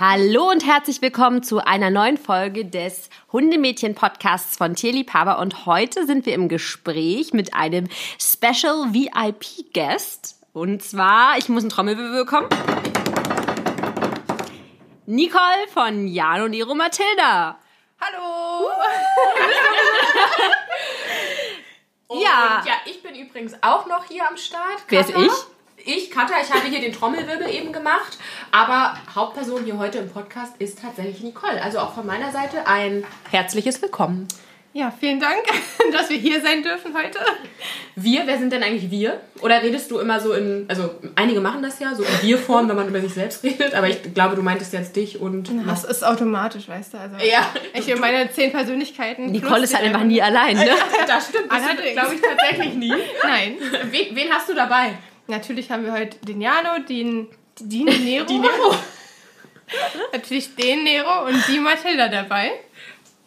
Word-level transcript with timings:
Hallo 0.00 0.48
und 0.50 0.66
herzlich 0.66 1.02
willkommen 1.02 1.42
zu 1.42 1.58
einer 1.58 1.90
neuen 1.90 2.16
Folge 2.16 2.64
des 2.64 3.10
Hundemädchen-Podcasts 3.30 4.56
von 4.56 4.74
Tierliebhaber. 4.74 5.38
Und 5.38 5.66
heute 5.66 6.06
sind 6.06 6.24
wir 6.24 6.34
im 6.34 6.48
Gespräch 6.48 7.32
mit 7.34 7.52
einem 7.54 7.88
Special 8.18 8.94
VIP-Guest. 8.94 10.38
Und 10.54 10.82
zwar, 10.82 11.36
ich 11.36 11.48
muss 11.48 11.62
einen 11.62 11.70
Trommelwirbel 11.70 12.24
bekommen. 12.24 12.48
Nicole 15.06 15.68
von 15.72 16.08
Jan 16.08 16.42
und 16.42 16.52
Nero 16.52 16.74
Mathilda. 16.74 17.58
Hallo! 18.00 18.70
Ja. 22.20 22.58
Und 22.58 22.66
ja, 22.66 22.74
ich 22.84 23.02
bin 23.02 23.14
übrigens 23.14 23.54
auch 23.62 23.86
noch 23.86 24.04
hier 24.04 24.28
am 24.28 24.36
Start. 24.36 24.84
Wer 24.88 25.00
ist 25.00 25.10
ich? 25.10 25.32
Ich, 25.84 26.10
Katha, 26.10 26.34
ich 26.40 26.52
habe 26.52 26.68
hier 26.68 26.80
den 26.80 26.92
Trommelwirbel 26.92 27.48
eben 27.48 27.72
gemacht. 27.72 28.18
Aber 28.50 28.94
Hauptperson 29.14 29.64
hier 29.64 29.78
heute 29.78 29.98
im 29.98 30.08
Podcast 30.10 30.54
ist 30.58 30.80
tatsächlich 30.80 31.22
Nicole. 31.22 31.60
Also 31.60 31.78
auch 31.80 31.94
von 31.94 32.06
meiner 32.06 32.30
Seite 32.30 32.66
ein 32.66 33.04
herzliches 33.30 33.82
Willkommen. 33.82 34.28
Ja, 34.74 34.90
vielen 34.98 35.20
Dank, 35.20 35.42
dass 35.92 36.08
wir 36.08 36.16
hier 36.16 36.40
sein 36.40 36.62
dürfen 36.62 36.94
heute. 36.94 37.18
Wir, 37.94 38.22
wer 38.26 38.38
sind 38.38 38.52
denn 38.52 38.62
eigentlich 38.62 38.90
wir? 38.90 39.20
Oder 39.42 39.62
redest 39.62 39.90
du 39.90 39.98
immer 39.98 40.18
so 40.18 40.32
in, 40.32 40.64
also 40.68 40.88
einige 41.14 41.40
machen 41.40 41.62
das 41.62 41.78
ja, 41.78 41.94
so 41.94 42.02
in 42.02 42.22
Wir-Form, 42.22 42.70
wenn 42.70 42.76
man 42.76 42.88
über 42.88 43.00
sich 43.02 43.12
selbst 43.12 43.44
redet, 43.44 43.74
aber 43.74 43.88
ich 43.88 44.14
glaube, 44.14 44.34
du 44.34 44.40
meintest 44.40 44.72
jetzt 44.72 44.96
dich 44.96 45.20
und... 45.20 45.50
Das 45.66 45.84
ist 45.84 46.02
automatisch, 46.02 46.68
weißt 46.68 46.94
du. 46.94 46.98
Also 46.98 47.16
Ja. 47.16 47.52
Ich 47.74 47.92
und 47.92 48.00
meine 48.00 48.30
zehn 48.32 48.50
Persönlichkeiten. 48.50 49.26
Nicole 49.26 49.64
ist 49.64 49.74
halt 49.74 49.84
einfach 49.84 50.04
nie 50.04 50.22
allein, 50.22 50.56
ne? 50.56 50.70
Das 51.06 51.28
stimmt, 51.28 51.52
das 51.52 51.92
glaube 51.92 52.14
ich 52.14 52.20
tatsächlich 52.22 52.74
nie. 52.74 52.94
Nein. 53.22 53.56
Wen, 53.90 54.16
wen 54.16 54.30
hast 54.32 54.48
du 54.48 54.54
dabei? 54.54 54.92
Natürlich 55.32 55.70
haben 55.70 55.86
wir 55.86 55.92
heute 55.92 56.18
den 56.26 56.42
Jano, 56.42 56.78
den, 56.86 57.26
den 57.58 57.84
Nero. 58.04 58.26
Die 58.26 58.38
Nero. 58.38 58.74
Natürlich 60.12 60.54
den 60.54 60.84
Nero 60.84 61.26
und 61.26 61.42
die 61.48 61.58
Mathilda 61.58 62.08
dabei. 62.08 62.50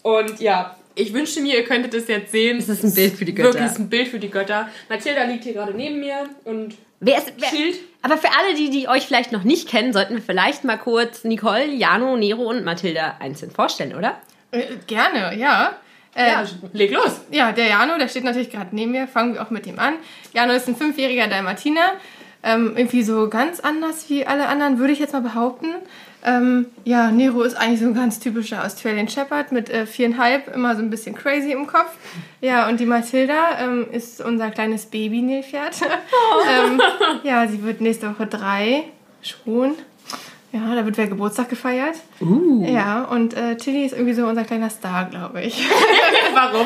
Und 0.04 0.40
ja, 0.40 0.78
ich 0.94 1.12
wünschte 1.14 1.42
mir, 1.42 1.56
ihr 1.56 1.66
könntet 1.66 1.96
es 1.96 2.08
jetzt 2.08 2.32
sehen. 2.32 2.58
Es 2.60 2.70
ist 2.70 2.84
ein 2.84 2.94
Bild 2.94 3.14
für 3.14 3.26
die 3.26 3.34
Götter. 3.34 3.60
Wirklich 3.60 3.80
ein 3.80 3.90
Bild 3.90 4.08
für 4.10 4.20
die 4.20 4.30
Götter. 4.30 4.70
Mathilda 4.88 5.24
liegt 5.24 5.46
hier 5.46 5.54
gerade 5.54 5.74
neben 5.74 6.00
mir 6.00 6.30
und 6.44 6.76
Wer 7.00 7.18
ist, 7.18 7.34
wer, 7.40 7.50
Schild. 7.50 7.80
aber 8.04 8.18
für 8.18 8.30
alle, 8.38 8.54
die, 8.56 8.70
die 8.70 8.88
euch 8.88 9.08
vielleicht 9.08 9.32
noch 9.32 9.44
nicht 9.44 9.68
kennen, 9.68 9.92
sollten 9.92 10.14
wir 10.14 10.22
vielleicht 10.22 10.64
mal 10.64 10.78
kurz 10.78 11.24
Nicole, 11.24 11.66
Jano, 11.74 12.18
Nero 12.18 12.44
und 12.44 12.64
Mathilda 12.64 13.18
einzeln 13.20 13.50
vorstellen, 13.50 13.96
oder? 13.96 14.22
Äh, 14.52 14.62
gerne, 14.86 15.36
ja. 15.38 15.76
Äh, 16.16 16.32
ja, 16.32 16.44
leg 16.74 16.92
los. 16.92 17.22
Ja, 17.30 17.52
der 17.52 17.68
Jano, 17.68 17.98
der 17.98 18.08
steht 18.08 18.24
natürlich 18.24 18.50
gerade 18.50 18.74
neben 18.74 18.92
mir. 18.92 19.08
Fangen 19.08 19.34
wir 19.34 19.42
auch 19.42 19.50
mit 19.50 19.68
ihm 19.68 19.80
an. 19.80 19.96
Jano 20.34 20.54
ist 20.54 20.68
ein 20.68 20.76
fünfjähriger 20.76 21.28
Dalmatiner. 21.28 21.94
Ähm, 22.42 22.74
irgendwie 22.78 23.04
so 23.04 23.28
ganz 23.28 23.60
anders 23.60 24.10
wie 24.10 24.26
alle 24.26 24.48
anderen, 24.48 24.78
würde 24.78 24.94
ich 24.94 25.00
jetzt 25.00 25.14
mal 25.14 25.22
behaupten. 25.22 25.68
Ähm, 26.24 26.68
ja, 26.86 27.12
Nero 27.12 27.44
ist 27.44 27.56
eigentlich 27.56 27.80
so 27.80 27.86
ein 27.86 27.94
ganz 27.94 28.20
typischer 28.20 28.64
Australian 28.66 29.08
Shepherd 29.08 29.52
mit 29.52 29.70
äh, 29.70 29.86
viereinhalb, 29.86 30.56
immer 30.56 30.76
so 30.76 30.82
ein 30.82 30.90
bisschen 30.90 31.16
crazy 31.16 31.52
im 31.52 31.68
Kopf. 31.68 31.92
Ja, 32.42 32.68
und 32.68 32.80
die 32.80 32.86
Mathilda 32.86 33.60
ähm, 33.60 33.88
ist 33.92 34.22
unser 34.22 34.50
kleines 34.52 34.88
Baby-Nilpferd. 34.88 35.82
ähm, 36.50 36.82
ja, 37.24 37.48
sie 37.48 37.64
wird 37.64 37.82
nächste 37.82 38.12
Woche 38.12 38.26
drei 38.26 38.86
schon. 39.22 39.76
Ja, 40.56 40.74
da 40.74 40.86
wird 40.86 40.96
wer 40.98 41.08
Geburtstag 41.08 41.50
gefeiert. 41.50 41.96
Ja, 42.62 43.04
und 43.04 43.34
äh, 43.34 43.58
Tilly 43.58 43.86
ist 43.86 43.92
irgendwie 43.92 44.14
so 44.14 44.26
unser 44.26 44.46
kleiner 44.46 44.70
Star, 44.70 45.10
glaube 45.10 45.42
ich. 45.42 45.62
Warum? 46.34 46.66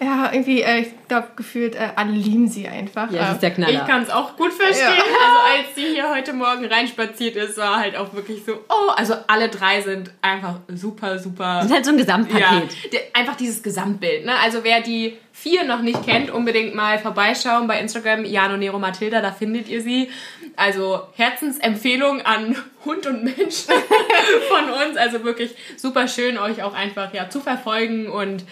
Ja, 0.00 0.30
irgendwie, 0.30 0.60
äh, 0.60 0.80
ich 0.80 0.88
glaube, 1.08 1.28
gefühlt 1.34 1.74
äh, 1.74 1.88
alle 1.96 2.12
lieben 2.12 2.46
sie 2.46 2.68
einfach. 2.68 3.10
Ja, 3.10 3.20
das 3.20 3.32
ist 3.34 3.42
der 3.42 3.48
Ich 3.50 3.54
Knaller. 3.54 3.86
kann 3.86 4.02
es 4.02 4.10
auch 4.10 4.36
gut 4.36 4.52
verstehen. 4.52 4.86
Ja. 4.86 5.02
Also 5.02 5.40
als 5.56 5.74
sie 5.74 5.94
hier 5.94 6.10
heute 6.14 6.34
Morgen 6.34 6.66
reinspaziert 6.66 7.36
ist, 7.36 7.56
war 7.56 7.76
halt 7.78 7.96
auch 7.96 8.12
wirklich 8.12 8.44
so, 8.44 8.52
oh, 8.68 8.90
also 8.96 9.14
alle 9.28 9.48
drei 9.48 9.80
sind 9.80 10.10
einfach 10.20 10.56
super, 10.68 11.18
super. 11.18 11.60
Das 11.60 11.66
ist 11.66 11.72
halt 11.72 11.84
so 11.86 11.92
ein 11.92 11.96
Gesamtpaket. 11.96 12.42
Ja, 12.42 12.90
der, 12.92 13.00
einfach 13.14 13.36
dieses 13.36 13.62
Gesamtbild. 13.62 14.26
Ne? 14.26 14.32
Also 14.42 14.58
wer 14.62 14.82
die 14.82 15.16
vier 15.32 15.64
noch 15.64 15.80
nicht 15.80 16.04
kennt, 16.04 16.30
unbedingt 16.30 16.74
mal 16.74 16.98
vorbeischauen 16.98 17.66
bei 17.66 17.80
Instagram, 17.80 18.26
Jano 18.26 18.58
Nero 18.58 18.78
Mathilda, 18.78 19.22
da 19.22 19.32
findet 19.32 19.68
ihr 19.68 19.80
sie. 19.80 20.10
Also 20.56 21.08
Herzensempfehlung 21.16 22.22
an 22.22 22.56
Hund 22.84 23.06
und 23.06 23.24
Mensch 23.24 23.64
von 24.48 24.70
uns. 24.70 24.96
Also 24.96 25.24
wirklich 25.24 25.54
super 25.76 26.08
schön, 26.08 26.38
euch 26.38 26.62
auch 26.62 26.74
einfach 26.74 27.12
ja, 27.14 27.30
zu 27.30 27.40
verfolgen 27.40 28.08
und 28.08 28.44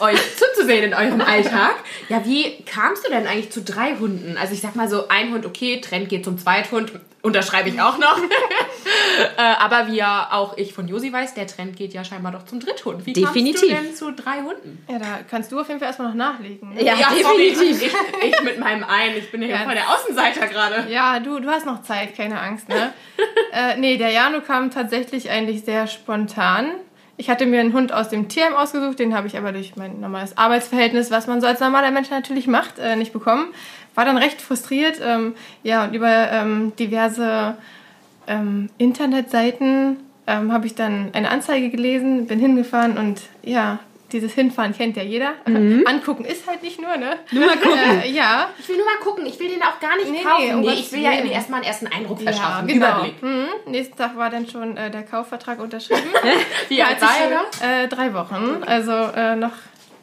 euch 0.00 0.18
zuzusehen 0.36 0.84
in 0.84 0.94
eurem 0.94 1.20
Alltag. 1.20 1.74
Ja, 2.08 2.24
wie 2.24 2.62
kamst 2.64 3.06
du 3.06 3.10
denn 3.10 3.26
eigentlich 3.26 3.50
zu 3.50 3.62
drei 3.62 3.96
Hunden? 3.96 4.36
Also 4.38 4.54
ich 4.54 4.60
sag 4.60 4.76
mal 4.76 4.88
so, 4.88 5.08
ein 5.08 5.32
Hund, 5.32 5.46
okay, 5.46 5.80
Trend 5.80 6.08
geht 6.08 6.24
zum 6.24 6.38
Zweithund, 6.38 6.92
unterschreibe 7.22 7.68
ich 7.68 7.80
auch 7.80 7.98
noch. 7.98 8.18
äh, 9.36 9.40
aber 9.40 9.88
wie 9.88 9.96
ja 9.96 10.28
auch 10.32 10.56
ich 10.56 10.72
von 10.72 10.88
Josi 10.88 11.12
weiß, 11.12 11.34
der 11.34 11.46
Trend 11.46 11.76
geht 11.76 11.92
ja 11.92 12.04
scheinbar 12.04 12.32
doch 12.32 12.44
zum 12.46 12.60
Dritthund. 12.60 13.04
Wie 13.06 13.12
Definitiv. 13.12 13.60
kamst 13.60 13.62
du 13.62 13.68
denn 13.68 13.94
zu 13.94 14.22
drei 14.22 14.38
Hunden? 14.42 14.84
ja, 14.88 14.98
da 14.98 15.18
kannst 15.28 15.52
du 15.52 15.60
auf 15.60 15.68
jeden 15.68 15.80
Fall 15.80 15.88
erstmal 15.88 16.08
noch 16.08 16.14
nachlegen. 16.14 16.74
Ne? 16.74 16.84
Ja, 16.84 16.94
sorry, 17.22 17.50
definitiv. 17.50 17.94
ich, 18.22 18.32
ich 18.32 18.42
mit 18.42 18.58
meinem 18.58 18.84
Ein, 18.84 19.16
ich 19.16 19.30
bin 19.30 19.42
ja 19.42 19.48
hier 19.48 19.56
Ja. 19.56 19.64
voll 19.64 19.74
der 19.74 19.88
Außenseiter 19.90 20.46
gerade. 20.46 20.86
Ja, 20.90 21.20
du, 21.20 21.40
du 21.40 21.48
hast 21.48 21.66
noch 21.66 21.82
Zeit, 21.82 22.16
keine 22.16 22.40
Angst, 22.40 22.68
ne? 22.68 22.92
äh, 23.52 23.76
nee, 23.76 23.96
der 23.98 24.10
Jano 24.10 24.40
kam 24.40 24.70
tatsächlich 24.70 25.30
eigentlich 25.30 25.64
sehr 25.64 25.86
spontan. 25.86 26.70
Ich 27.20 27.28
hatte 27.28 27.44
mir 27.44 27.60
einen 27.60 27.74
Hund 27.74 27.92
aus 27.92 28.08
dem 28.08 28.28
Tierheim 28.28 28.54
ausgesucht, 28.54 28.98
den 28.98 29.14
habe 29.14 29.26
ich 29.26 29.36
aber 29.36 29.52
durch 29.52 29.76
mein 29.76 30.00
normales 30.00 30.38
Arbeitsverhältnis, 30.38 31.10
was 31.10 31.26
man 31.26 31.42
so 31.42 31.46
als 31.46 31.60
normaler 31.60 31.90
Mensch 31.90 32.08
natürlich 32.08 32.46
macht, 32.46 32.78
äh, 32.78 32.96
nicht 32.96 33.12
bekommen. 33.12 33.48
War 33.94 34.06
dann 34.06 34.16
recht 34.16 34.40
frustriert, 34.40 35.02
ähm, 35.04 35.34
ja, 35.62 35.84
und 35.84 35.94
über 35.94 36.08
ähm, 36.32 36.72
diverse 36.78 37.58
ähm, 38.26 38.70
Internetseiten 38.78 39.98
ähm, 40.26 40.50
habe 40.50 40.64
ich 40.64 40.74
dann 40.74 41.10
eine 41.12 41.30
Anzeige 41.30 41.68
gelesen, 41.68 42.26
bin 42.26 42.38
hingefahren 42.38 42.96
und 42.96 43.20
ja, 43.42 43.80
dieses 44.12 44.32
Hinfahren 44.34 44.74
kennt 44.76 44.96
ja 44.96 45.02
jeder. 45.02 45.32
Angucken 45.44 46.24
ist 46.24 46.46
halt 46.48 46.62
nicht 46.62 46.80
nur, 46.80 46.96
ne? 46.96 47.16
Nur 47.32 47.46
mal 47.46 47.56
gucken. 47.56 47.78
Äh, 48.04 48.10
ja, 48.10 48.48
Ich 48.58 48.68
will 48.68 48.76
nur 48.76 48.86
mal 48.86 48.98
gucken, 49.02 49.26
ich 49.26 49.38
will 49.40 49.48
den 49.48 49.62
auch 49.62 49.80
gar 49.80 49.96
nicht 49.96 50.10
Nee, 50.10 50.18
nee, 50.18 50.24
kaufen. 50.24 50.54
um 50.54 50.60
Nee, 50.60 50.66
Gottes 50.66 50.80
ich 50.80 50.92
will 50.92 51.00
ja 51.00 51.12
immer 51.12 51.32
erstmal 51.32 51.60
einen 51.60 51.68
ersten 51.68 51.86
Eindruck 51.86 52.20
Ja, 52.22 52.32
verschaffen. 52.32 52.66
genau. 52.68 52.86
Überblick. 52.88 53.22
Mhm. 53.22 53.46
Nächsten 53.66 53.96
Tag 53.96 54.16
war 54.16 54.30
dann 54.30 54.48
schon 54.48 54.76
äh, 54.76 54.90
der 54.90 55.02
Kaufvertrag 55.02 55.60
unterschrieben. 55.60 56.02
Wie 56.68 56.82
alt 56.82 57.00
war 57.00 57.10
er? 57.62 57.84
Äh, 57.84 57.88
drei 57.88 58.12
Wochen. 58.14 58.62
Also 58.66 58.92
äh, 58.92 59.36
noch 59.36 59.52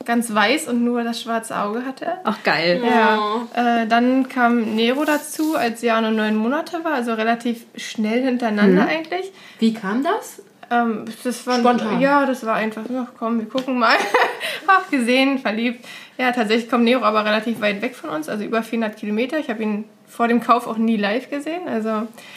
ganz 0.06 0.34
weiß 0.34 0.70
und 0.70 0.84
nur 0.86 1.04
das 1.04 1.22
schwarze 1.22 1.58
Auge 1.58 1.86
hatte. 1.86 2.14
Ach, 2.24 2.38
geil. 2.44 2.82
Ja. 2.86 3.82
Äh, 3.82 3.88
dann 3.88 4.30
kam 4.30 4.76
Nero 4.76 5.04
dazu, 5.04 5.56
als 5.58 5.82
Jano 5.82 6.12
neun 6.12 6.36
Monate 6.38 6.84
war, 6.86 6.94
also 6.94 7.14
relativ 7.14 7.66
schnell 7.76 8.24
hintereinander 8.24 8.88
eigentlich. 8.88 9.32
Wie 9.60 9.74
kam 9.74 10.04
das? 10.04 10.42
Ähm, 10.70 11.06
das 11.24 11.48
war, 11.48 11.60
Spontan. 11.60 12.00
Ja, 12.02 12.26
das 12.26 12.46
war 12.46 12.56
einfach, 12.56 12.82
ach 12.94 13.08
komm, 13.18 13.40
wir 13.40 13.48
gucken 13.48 13.80
mal. 13.80 13.96
ach, 14.68 14.90
gesehen, 14.90 15.40
verliebt. 15.40 15.86
Ja, 16.18 16.32
tatsächlich 16.32 16.70
kommt 16.70 16.84
Nero 16.84 17.04
aber 17.04 17.24
relativ 17.24 17.62
weit 17.62 17.82
weg 17.82 17.96
von 17.96 18.10
uns, 18.10 18.28
also 18.28 18.44
über 18.44 18.64
400 18.64 18.98
Kilometer. 18.98 19.38
Ich 19.40 19.50
habe 19.50 19.64
ihn 19.64 19.86
vor 20.08 20.28
dem 20.28 20.42
Kauf 20.42 20.68
auch 20.68 20.78
nie 20.78 20.98
live 20.98 21.30
gesehen. 21.30 21.68
Also 21.68 21.90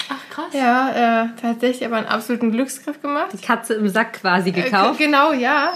Ach 0.08 0.30
krass. 0.34 0.52
ja, 0.52 1.24
äh, 1.24 1.28
tatsächlich 1.40 1.84
aber 1.86 1.96
einen 1.96 2.06
absoluten 2.06 2.52
Glücksgriff 2.52 3.00
gemacht. 3.00 3.30
Katze 3.44 3.74
im 3.74 3.88
Sack 3.88 4.20
quasi 4.20 4.50
Äh, 4.50 4.52
gekauft. 4.52 4.98
g- 4.98 5.06
genau, 5.06 5.32
ja. 5.32 5.72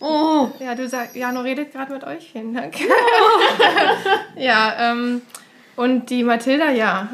Oh. 0.00 0.48
ja, 0.60 0.74
du 0.76 0.88
sagst, 0.88 1.16
Jano 1.16 1.40
redet 1.40 1.72
gerade 1.72 1.92
mit 1.92 2.04
euch. 2.04 2.30
Vielen 2.32 2.54
Dank. 2.54 2.74
ja, 4.36 4.74
ähm, 4.92 5.22
und 5.76 6.10
die 6.10 6.22
Mathilda, 6.24 6.70
ja. 6.70 7.08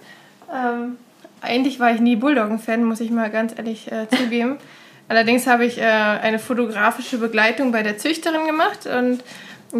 ähm, 0.52 0.96
eigentlich 1.40 1.80
war 1.80 1.92
ich 1.94 2.00
nie 2.00 2.16
Bulldoggen-Fan, 2.16 2.84
muss 2.84 3.00
ich 3.00 3.10
mal 3.10 3.30
ganz 3.30 3.54
ehrlich 3.56 3.90
äh, 3.90 4.08
zugeben. 4.08 4.58
Allerdings 5.08 5.46
habe 5.46 5.64
ich 5.64 5.78
äh, 5.78 5.82
eine 5.82 6.38
fotografische 6.38 7.18
Begleitung 7.18 7.72
bei 7.72 7.82
der 7.82 7.98
Züchterin 7.98 8.46
gemacht 8.46 8.86
und 8.86 9.24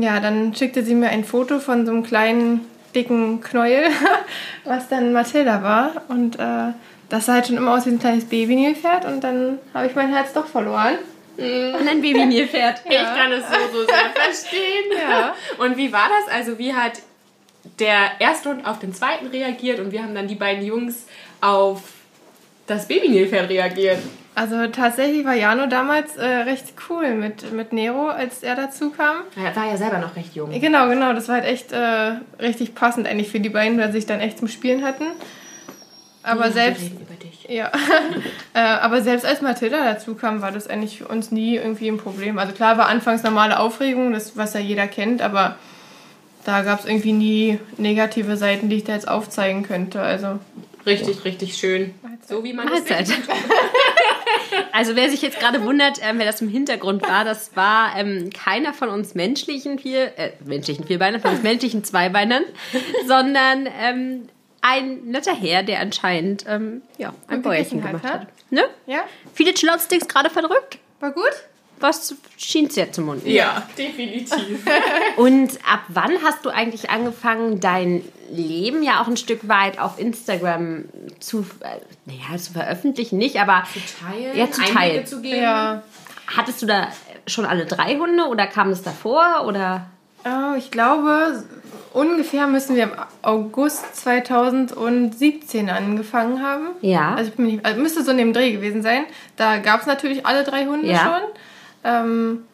ja, 0.01 0.21
dann 0.21 0.55
schickte 0.55 0.85
sie 0.85 0.95
mir 0.95 1.09
ein 1.09 1.25
Foto 1.25 1.59
von 1.59 1.87
so 1.87 1.93
einem 1.93 2.03
kleinen, 2.03 2.61
dicken 2.95 3.41
Knäuel, 3.41 3.85
was 4.65 4.89
dann 4.89 5.13
Mathilda 5.13 5.63
war. 5.63 6.03
Und 6.09 6.37
äh, 6.39 6.73
das 7.09 7.27
sah 7.27 7.35
halt 7.35 7.47
schon 7.47 7.57
immer 7.57 7.75
aus 7.75 7.87
wie 7.87 7.91
ein 7.91 7.99
kleines 7.99 8.25
Baby-Nilpferd 8.25 9.05
und 9.05 9.23
dann 9.23 9.59
habe 9.75 9.87
ich 9.87 9.95
mein 9.95 10.13
Herz 10.13 10.33
doch 10.33 10.47
verloren. 10.47 10.99
Und 11.37 11.89
ein 11.89 12.03
Baby 12.03 12.27
Nilpferd. 12.27 12.83
Ich 12.91 12.97
kann 12.97 13.33
es 13.33 13.45
so, 13.49 13.79
so 13.79 13.87
sehr 13.87 14.11
verstehen. 14.15 14.93
Ja. 14.97 15.35
Und 15.59 15.77
wie 15.77 15.93
war 15.93 16.09
das? 16.09 16.35
Also 16.35 16.59
wie 16.59 16.75
hat 16.75 17.01
der 17.79 18.13
erste 18.19 18.51
Hund 18.51 18.67
auf 18.67 18.79
den 18.79 18.95
zweiten 18.95 19.27
reagiert 19.29 19.81
und 19.81 19.93
wir 19.93 20.03
haben 20.03 20.15
dann 20.15 20.29
die 20.29 20.35
beiden 20.35 20.65
Jungs 20.65 21.07
auf 21.41 21.83
das 22.67 22.87
Baby-Nilpferd 22.89 23.49
reagiert. 23.49 23.99
Also 24.35 24.69
tatsächlich 24.69 25.25
war 25.27 25.35
Jano 25.35 25.67
damals 25.67 26.17
äh, 26.17 26.25
recht 26.25 26.75
cool 26.89 27.15
mit, 27.15 27.53
mit 27.53 27.73
Nero, 27.73 28.09
als 28.09 28.43
er 28.43 28.55
dazu 28.55 28.91
kam. 28.91 29.17
Er 29.37 29.55
war 29.57 29.67
ja 29.67 29.77
selber 29.77 29.99
noch 29.99 30.15
recht 30.17 30.35
jung. 30.37 30.51
Genau, 30.53 30.89
genau, 30.89 31.13
das 31.13 31.29
war 31.29 31.37
halt 31.37 31.45
echt 31.47 31.73
äh, 31.73 32.13
richtig 32.41 32.75
passend 32.75 33.07
eigentlich 33.09 33.29
für 33.29 33.41
die 33.41 33.49
beiden, 33.49 33.79
weil 33.79 33.89
sie 33.89 33.99
sich 33.99 34.07
dann 34.07 34.21
echt 34.21 34.39
zum 34.39 34.49
Spielen 34.49 34.85
hatten. 34.85 35.05
Aber 36.23 36.47
Ja, 36.47 36.53
selbst, 36.53 36.83
Wir 36.83 36.91
reden 36.91 37.01
über 37.01 37.15
dich. 37.15 37.47
ja, 37.49 37.73
äh, 38.55 38.61
aber 38.61 39.03
selbst 39.03 39.27
als 39.27 39.41
Mathilda 39.43 39.79
dazu 39.85 40.15
kam, 40.15 40.43
war 40.43 40.53
das 40.53 40.69
eigentlich 40.69 40.99
für 40.99 41.09
uns 41.09 41.33
nie 41.33 41.57
irgendwie 41.57 41.89
ein 41.89 41.99
Problem. 41.99 42.39
Also 42.39 42.53
klar 42.53 42.79
war 42.79 42.89
anfangs 42.89 43.23
normale 43.25 43.59
Aufregung, 43.59 44.13
das 44.13 44.37
was 44.37 44.55
ja 44.55 44.61
jeder 44.61 44.87
kennt, 44.87 45.23
aber 45.23 45.57
da 46.45 46.63
gab 46.63 46.81
es 46.81 46.87
irgendwie 46.87 47.13
nie 47.13 47.59
negative 47.79 48.37
Seiten, 48.37 48.69
die 48.69 48.77
ich 48.77 48.85
da 48.85 48.93
jetzt 48.95 49.09
aufzeigen 49.09 49.65
könnte. 49.65 50.01
Also 50.01 50.39
Richtig, 50.87 51.25
richtig 51.25 51.57
schön. 51.57 51.95
So 52.27 52.45
wie 52.45 52.53
man 52.53 52.67
es 52.69 52.81
Mahlzeit. 52.81 53.07
sich 53.07 53.17
Also 54.73 54.97
wer 54.97 55.11
sich 55.11 55.23
jetzt 55.23 55.39
gerade 55.39 55.63
wundert, 55.65 55.99
ähm, 56.03 56.19
wer 56.19 56.27
das 56.27 56.41
im 56.41 56.49
Hintergrund 56.49 57.03
war, 57.03 57.25
das 57.25 57.55
war 57.57 57.97
ähm, 57.97 58.31
keiner 58.31 58.73
von 58.73 58.89
uns 58.89 59.15
menschlichen 59.15 59.79
vier, 59.79 60.19
äh, 60.19 60.33
menschlichen 60.45 60.87
Vierbeinern, 60.87 61.21
von 61.21 61.33
uns 61.33 61.43
menschlichen 61.43 61.85
Zweibeinern, 61.85 62.45
sondern 63.07 63.69
ähm, 63.81 64.29
ein 64.63 65.05
netter 65.05 65.35
Herr, 65.35 65.63
der 65.63 65.81
anscheinend 65.81 66.45
ähm, 66.49 66.83
ja, 66.99 67.15
ein 67.29 67.43
Bäuerchen 67.43 67.83
gemacht 67.83 68.05
hat. 68.05 68.27
Ne? 68.51 68.63
Ja, 68.87 69.05
Viele 69.35 69.55
Chillout-Sticks 69.55 70.09
gerade 70.09 70.31
verdrückt. 70.31 70.79
war 70.99 71.13
gut. 71.13 71.33
Was 71.81 72.15
schien 72.37 72.69
sehr 72.71 72.93
zum 72.93 73.07
Mund. 73.07 73.27
Ja, 73.27 73.67
definitiv. 73.79 74.65
Und 75.17 75.53
ab 75.71 75.81
wann 75.89 76.13
hast 76.23 76.45
du 76.45 76.51
eigentlich 76.51 76.91
angefangen, 76.91 77.59
dein 77.61 78.03
Leben 78.31 78.83
ja 78.83 79.01
auch 79.03 79.09
ein 79.09 79.17
Stück 79.17 79.49
weit 79.49 79.79
auf 79.81 79.99
Instagram 79.99 80.85
zu, 81.21 81.41
äh, 81.61 81.81
naja, 82.07 82.37
zu 82.39 82.53
veröffentlichen? 82.53 83.19
Nicht, 83.19 83.41
aber 83.41 83.65
teilen, 84.07 84.37
Ja, 84.37 84.51
zu 84.51 84.63
teilen. 84.63 85.07
zu 85.07 85.21
geben. 85.23 85.43
Ja. 85.43 85.83
hattest 86.37 86.63
du 86.63 86.67
da 86.67 86.89
schon 87.27 87.45
alle 87.45 87.67
drei 87.67 87.97
Hunde 87.97 88.25
oder 88.29 88.47
kam 88.47 88.71
es 88.71 88.83
davor? 88.83 89.45
Oder? 89.47 89.87
Oh, 90.25 90.55
ich 90.57 90.71
glaube, 90.71 91.43
ungefähr 91.95 92.47
müssen 92.47 92.77
wir 92.77 92.85
im 92.85 92.93
August 93.23 93.97
2017 93.97 95.71
angefangen 95.71 96.43
haben. 96.43 96.69
Ja. 96.83 97.15
Also, 97.15 97.31
ich 97.31 97.37
bin 97.37 97.47
nicht, 97.47 97.65
also 97.65 97.81
müsste 97.81 98.05
so 98.05 98.11
in 98.11 98.19
dem 98.19 98.33
Dreh 98.33 98.53
gewesen 98.53 98.83
sein. 98.83 99.05
Da 99.37 99.57
gab 99.59 99.81
es 99.81 99.87
natürlich 99.87 100.27
alle 100.27 100.45
drei 100.45 100.67
Hunde 100.67 100.89
Ja. 100.89 100.99
schon. 101.21 101.31
Ähm, 101.85 102.45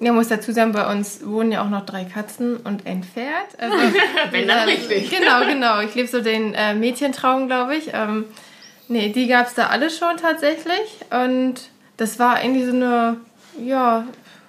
ja, 0.00 0.12
muss 0.12 0.28
dazu 0.28 0.52
sagen, 0.52 0.72
bei 0.72 0.90
uns 0.90 1.24
wohnen 1.24 1.52
ja 1.52 1.62
auch 1.62 1.70
noch 1.70 1.86
drei 1.86 2.04
Katzen 2.04 2.56
und 2.56 2.86
ein 2.86 3.04
Pferd. 3.04 3.58
Also, 3.58 3.76
Wenn 4.32 4.48
dann 4.48 4.68
äh, 4.68 4.72
richtig. 4.72 5.10
Genau, 5.10 5.44
genau. 5.46 5.80
Ich 5.80 5.94
lebe 5.94 6.08
so 6.08 6.20
den 6.20 6.54
äh, 6.54 6.74
Mädchentraum, 6.74 7.46
glaube 7.46 7.76
ich. 7.76 7.90
Ähm, 7.92 8.24
nee, 8.88 9.10
die 9.10 9.28
gab 9.28 9.46
es 9.46 9.54
da 9.54 9.68
alle 9.68 9.90
schon 9.90 10.16
tatsächlich. 10.16 10.98
Und 11.10 11.68
das 11.98 12.18
war 12.18 12.42
irgendwie 12.42 12.64
so 12.64 12.72
eine, 12.72 13.16
ja, 13.64 14.04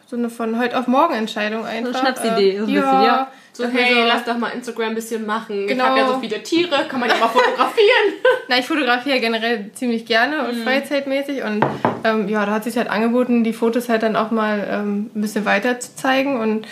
so 0.08 0.16
eine 0.16 0.30
von 0.30 0.60
heute 0.60 0.78
auf 0.80 0.88
morgen 0.88 1.14
Entscheidung 1.14 1.66
einfach. 1.66 2.00
Schnapsidee, 2.00 2.58
so 2.58 2.66
ein 2.66 2.70
ja, 2.70 2.82
bisschen, 2.82 3.04
ja. 3.04 3.32
So, 3.56 3.64
wir 3.64 3.70
hey, 3.70 4.06
lass 4.08 4.26
doch 4.26 4.38
mal 4.38 4.50
Instagram 4.50 4.90
ein 4.90 4.96
bisschen 4.96 5.26
machen. 5.28 5.68
Genau. 5.68 5.84
Ich 5.84 5.90
habe 5.92 6.00
ja 6.00 6.08
so 6.08 6.20
viele 6.20 6.42
Tiere, 6.42 6.86
kann 6.90 7.00
man 7.00 7.08
ja 7.08 7.18
mal 7.18 7.28
fotografieren. 7.28 8.14
Na, 8.48 8.58
ich 8.58 8.66
fotografiere 8.66 9.20
generell 9.20 9.70
ziemlich 9.76 10.06
gerne 10.08 10.38
Mhm. 10.42 10.50
und 10.50 10.56
freizeitmäßig 10.64 11.44
und 11.44 11.64
ähm, 12.04 12.28
ja, 12.28 12.46
da 12.48 12.54
hat 12.54 12.64
sich 12.64 12.76
halt 12.78 12.90
angeboten, 12.90 13.44
die 13.44 13.54
Fotos 13.54 13.90
halt 13.90 14.02
dann 14.02 14.16
auch 14.16 14.32
mal 14.32 14.68
ähm, 14.70 15.12
ein 15.16 15.22
bisschen 15.22 15.46
weiter 15.46 15.80
zu 15.80 15.96
zeigen 15.96 16.40
und 16.40 16.66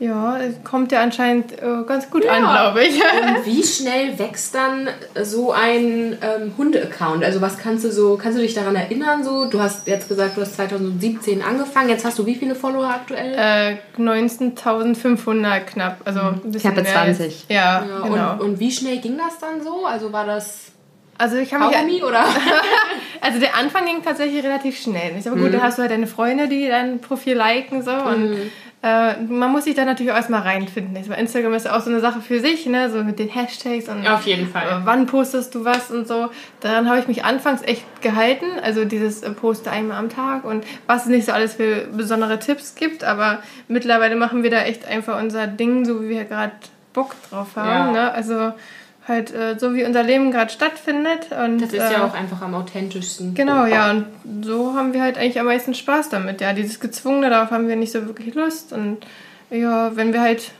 ja, 0.00 0.38
es 0.38 0.62
kommt 0.64 0.90
ja 0.92 1.00
anscheinend 1.02 1.52
äh, 1.52 1.82
ganz 1.86 2.10
gut 2.10 2.26
an, 2.26 2.42
glaube 2.42 2.84
ich. 2.84 2.96
Und 2.96 3.46
wie 3.46 3.62
schnell 3.62 4.18
wächst 4.18 4.54
dann 4.54 4.88
so 5.22 5.52
ein 5.52 6.18
ähm, 6.20 6.52
Hunde-Account? 6.58 7.24
Also 7.24 7.40
was 7.40 7.56
kannst 7.58 7.84
du 7.84 7.90
so, 7.92 8.16
kannst 8.20 8.36
du 8.38 8.42
dich 8.42 8.54
daran 8.54 8.74
erinnern? 8.76 9.22
So, 9.22 9.44
du 9.46 9.60
hast 9.60 9.86
jetzt 9.86 10.08
gesagt, 10.08 10.36
du 10.36 10.40
hast 10.42 10.56
2017 10.56 11.42
angefangen. 11.42 11.88
Jetzt 11.90 12.04
hast 12.04 12.18
du 12.18 12.26
wie 12.26 12.34
viele 12.34 12.54
Follower 12.54 12.86
aktuell? 12.88 13.34
äh, 13.98 14.00
19.500 14.00 15.60
knapp, 15.60 15.98
also 16.04 16.20
ein 16.20 16.40
bisschen 16.52 16.72
Knappe 16.72 16.82
mehr 16.82 16.92
20. 16.92 17.26
Jetzt. 17.26 17.50
Ja, 17.50 17.84
Ja, 17.86 18.00
genau. 18.08 18.32
und, 18.34 18.40
und 18.40 18.60
wie 18.60 18.70
schnell 18.70 18.98
ging 18.98 19.16
das 19.18 19.38
dann 19.38 19.62
so? 19.62 19.86
Also 19.86 20.12
war 20.12 20.26
das 20.26 20.72
also 21.16 21.36
ich 21.36 21.54
habe 21.54 21.66
mich 21.66 21.74
Kaugummi 21.76 22.02
oder? 22.02 22.24
Also 23.20 23.38
der 23.40 23.56
Anfang 23.56 23.86
ging 23.86 24.02
tatsächlich 24.04 24.44
relativ 24.44 24.78
schnell. 24.78 25.12
Ich 25.16 25.22
sage, 25.24 25.36
Mhm. 25.36 25.44
gut, 25.44 25.54
da 25.54 25.62
hast 25.62 25.78
du 25.78 25.82
halt 25.82 25.90
deine 25.92 26.06
Freunde, 26.08 26.46
die 26.48 26.66
dein 26.68 27.00
Profil 27.00 27.34
liken 27.36 27.82
so 27.82 27.92
und 27.92 28.50
äh, 28.84 29.16
man 29.22 29.50
muss 29.50 29.64
sich 29.64 29.74
da 29.74 29.84
natürlich 29.86 30.12
auch 30.12 30.16
erstmal 30.16 30.42
reinfinden. 30.42 31.02
Sag, 31.02 31.18
Instagram 31.18 31.54
ist 31.54 31.64
ja 31.64 31.74
auch 31.74 31.80
so 31.80 31.88
eine 31.90 32.00
Sache 32.00 32.20
für 32.20 32.38
sich, 32.40 32.66
ne, 32.66 32.90
so 32.90 33.02
mit 33.02 33.18
den 33.18 33.28
Hashtags 33.30 33.88
und 33.88 34.06
Auf 34.06 34.24
jeden 34.26 34.46
Fall. 34.46 34.66
äh, 34.68 34.84
wann 34.84 35.06
postest 35.06 35.54
du 35.54 35.64
was 35.64 35.90
und 35.90 36.06
so. 36.06 36.28
Daran 36.60 36.88
habe 36.90 36.98
ich 37.00 37.08
mich 37.08 37.24
anfangs 37.24 37.62
echt 37.62 37.84
gehalten, 38.02 38.44
also 38.62 38.84
dieses 38.84 39.22
äh, 39.22 39.30
Poste 39.30 39.70
einmal 39.70 39.96
am 39.98 40.10
Tag 40.10 40.44
und 40.44 40.64
was 40.86 41.04
es 41.04 41.08
nicht 41.08 41.24
so 41.24 41.32
alles 41.32 41.54
für 41.54 41.86
besondere 41.92 42.38
Tipps 42.38 42.74
gibt, 42.74 43.04
aber 43.04 43.38
mittlerweile 43.68 44.16
machen 44.16 44.42
wir 44.42 44.50
da 44.50 44.62
echt 44.62 44.86
einfach 44.86 45.18
unser 45.22 45.46
Ding, 45.46 45.84
so 45.86 46.02
wie 46.02 46.10
wir 46.10 46.24
gerade 46.24 46.52
Bock 46.92 47.14
drauf 47.30 47.56
haben, 47.56 47.94
Ja. 47.94 48.02
ne? 48.04 48.12
Also 48.12 48.52
halt 49.06 49.32
äh, 49.34 49.58
so 49.58 49.74
wie 49.74 49.84
unser 49.84 50.02
Leben 50.02 50.30
gerade 50.30 50.50
stattfindet 50.50 51.28
und 51.32 51.58
Das 51.60 51.72
ist 51.72 51.80
äh, 51.80 51.92
ja 51.92 52.06
auch 52.06 52.14
einfach 52.14 52.40
am 52.42 52.54
authentischsten. 52.54 53.34
Genau, 53.34 53.66
ja, 53.66 53.90
und 53.90 54.06
so 54.42 54.74
haben 54.74 54.92
wir 54.94 55.02
halt 55.02 55.18
eigentlich 55.18 55.38
am 55.38 55.46
meisten 55.46 55.74
Spaß 55.74 56.08
damit. 56.08 56.40
Ja, 56.40 56.52
dieses 56.54 56.80
Gezwungene, 56.80 57.28
darauf 57.30 57.50
haben 57.50 57.68
wir 57.68 57.76
nicht 57.76 57.92
so 57.92 58.06
wirklich 58.06 58.34
Lust. 58.34 58.72
Und 58.72 58.98
ja, 59.50 59.94
wenn 59.94 60.12
wir 60.12 60.20
halt 60.22 60.52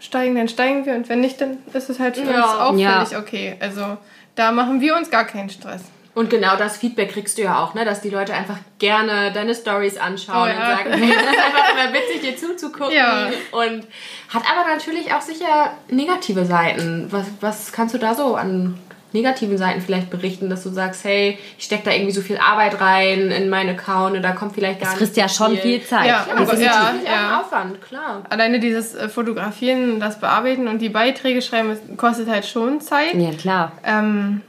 steigen, 0.00 0.34
dann 0.34 0.48
steigen 0.48 0.84
wir. 0.86 0.94
Und 0.94 1.08
wenn 1.08 1.20
nicht, 1.20 1.40
dann 1.40 1.58
ist 1.72 1.88
es 1.88 1.98
halt 1.98 2.16
für 2.18 2.30
Ja. 2.30 2.42
uns 2.42 2.60
auch 2.60 2.76
Ja. 2.76 3.04
völlig 3.06 3.16
okay. 3.16 3.56
Also 3.60 3.96
da 4.34 4.52
machen 4.52 4.80
wir 4.80 4.94
uns 4.96 5.10
gar 5.10 5.24
keinen 5.24 5.48
Stress. 5.50 5.82
Und 6.18 6.30
genau 6.30 6.56
das 6.56 6.78
Feedback 6.78 7.12
kriegst 7.12 7.38
du 7.38 7.42
ja 7.42 7.62
auch, 7.62 7.74
ne? 7.74 7.84
dass 7.84 8.00
die 8.00 8.10
Leute 8.10 8.34
einfach 8.34 8.56
gerne 8.80 9.30
deine 9.30 9.54
Stories 9.54 9.96
anschauen 9.96 10.36
Oh 10.36 10.52
und 10.52 10.58
ja. 10.58 10.76
sagen, 10.76 10.92
hey, 10.94 11.12
es 11.12 11.22
ist 11.22 11.44
einfach 11.44 11.72
immer 11.72 11.92
witzig, 11.92 12.20
dir 12.22 12.36
zuzugucken. 12.36 12.92
Ja. 12.96 13.28
Und 13.52 13.86
hat 14.28 14.42
aber 14.50 14.68
natürlich 14.68 15.14
auch 15.14 15.20
sicher 15.20 15.74
negative 15.88 16.44
Seiten. 16.44 17.06
Was, 17.10 17.26
was 17.40 17.70
kannst 17.70 17.94
du 17.94 17.98
da 17.98 18.16
so 18.16 18.34
an 18.34 18.76
negativen 19.12 19.56
Seiten 19.58 19.80
vielleicht 19.80 20.10
berichten, 20.10 20.50
dass 20.50 20.64
du 20.64 20.70
sagst, 20.70 21.04
hey, 21.04 21.38
ich 21.56 21.64
stecke 21.64 21.84
da 21.84 21.92
irgendwie 21.92 22.10
so 22.10 22.20
viel 22.20 22.38
Arbeit 22.38 22.80
rein 22.80 23.30
in 23.30 23.48
meinen 23.48 23.78
Account 23.78 24.16
und 24.16 24.22
da 24.22 24.32
kommt 24.32 24.54
vielleicht 24.54 24.80
gar 24.80 24.90
Das 24.90 25.00
nicht 25.00 25.14
frisst 25.14 25.16
ja 25.16 25.28
schon 25.28 25.56
viel 25.56 25.80
Zeit. 25.84 26.06
Ja, 26.06 26.26
Ja, 26.26 26.36
aber 26.36 26.58
Ja, 26.58 26.94
ja, 27.04 27.40
Aufwand, 27.40 27.80
klar. 27.80 28.24
Alleine 28.28 28.58
dieses 28.58 28.96
äh, 28.96 29.08
Fotografieren, 29.08 30.00
das 30.00 30.18
Bearbeiten 30.18 30.66
und 30.66 30.80
die 30.80 30.88
Beiträge 30.88 31.42
schreiben, 31.42 31.78
kostet 31.96 32.28
halt 32.28 32.44
schon 32.44 32.80
Zeit. 32.80 33.14
Ja, 33.14 33.30
klar. 33.30 33.72
Ähm, 33.84 34.42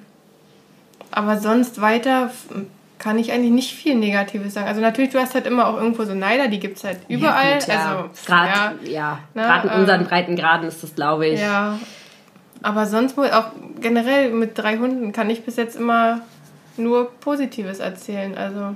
aber 1.11 1.37
sonst 1.37 1.81
weiter 1.81 2.31
kann 2.99 3.17
ich 3.17 3.31
eigentlich 3.31 3.51
nicht 3.51 3.73
viel 3.73 3.95
Negatives 3.95 4.53
sagen. 4.53 4.67
Also 4.67 4.81
natürlich, 4.81 5.11
du 5.11 5.19
hast 5.19 5.33
halt 5.33 5.47
immer 5.47 5.67
auch 5.67 5.77
irgendwo 5.77 6.03
so 6.03 6.13
Neider, 6.13 6.49
die 6.49 6.59
gibt 6.59 6.77
es 6.77 6.83
halt 6.83 6.99
überall. 7.07 7.51
Ja, 7.51 7.57
gut, 7.59 7.67
ja. 7.67 7.95
Also 7.95 8.09
Gerade 8.25 8.85
ja, 8.89 9.19
ja, 9.33 9.47
gerade 9.47 9.67
in 9.69 9.73
ähm, 9.73 9.79
unseren 9.79 10.05
breiten 10.05 10.35
Graden 10.35 10.67
ist 10.67 10.83
das, 10.83 10.95
glaube 10.95 11.27
ich. 11.27 11.39
Ja, 11.39 11.79
aber 12.61 12.85
sonst 12.85 13.15
wohl 13.17 13.31
auch 13.31 13.51
generell 13.79 14.31
mit 14.31 14.57
drei 14.57 14.77
Hunden 14.77 15.13
kann 15.13 15.29
ich 15.29 15.43
bis 15.43 15.55
jetzt 15.55 15.77
immer 15.77 16.21
nur 16.77 17.11
Positives 17.19 17.79
erzählen. 17.79 18.37
Also, 18.37 18.75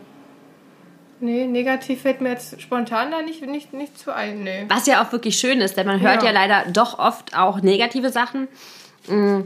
nee, 1.19 1.45
negativ 1.45 2.03
fällt 2.03 2.21
mir 2.21 2.29
jetzt 2.29 2.61
spontan 2.61 3.11
da 3.11 3.21
nicht, 3.21 3.45
nicht, 3.45 3.73
nicht 3.73 3.97
zu 3.97 4.15
ein. 4.15 4.43
Nee. 4.43 4.65
Was 4.69 4.85
ja 4.85 5.03
auch 5.03 5.11
wirklich 5.11 5.37
schön 5.37 5.59
ist, 5.59 5.75
denn 5.75 5.87
man 5.87 5.99
hört 5.99 6.23
ja, 6.23 6.31
leider 6.31 6.63
doch 6.71 6.97
oft 6.97 7.37
auch 7.37 7.61
negative 7.61 8.09
Sachen. 8.09 8.47
Mm, 9.07 9.41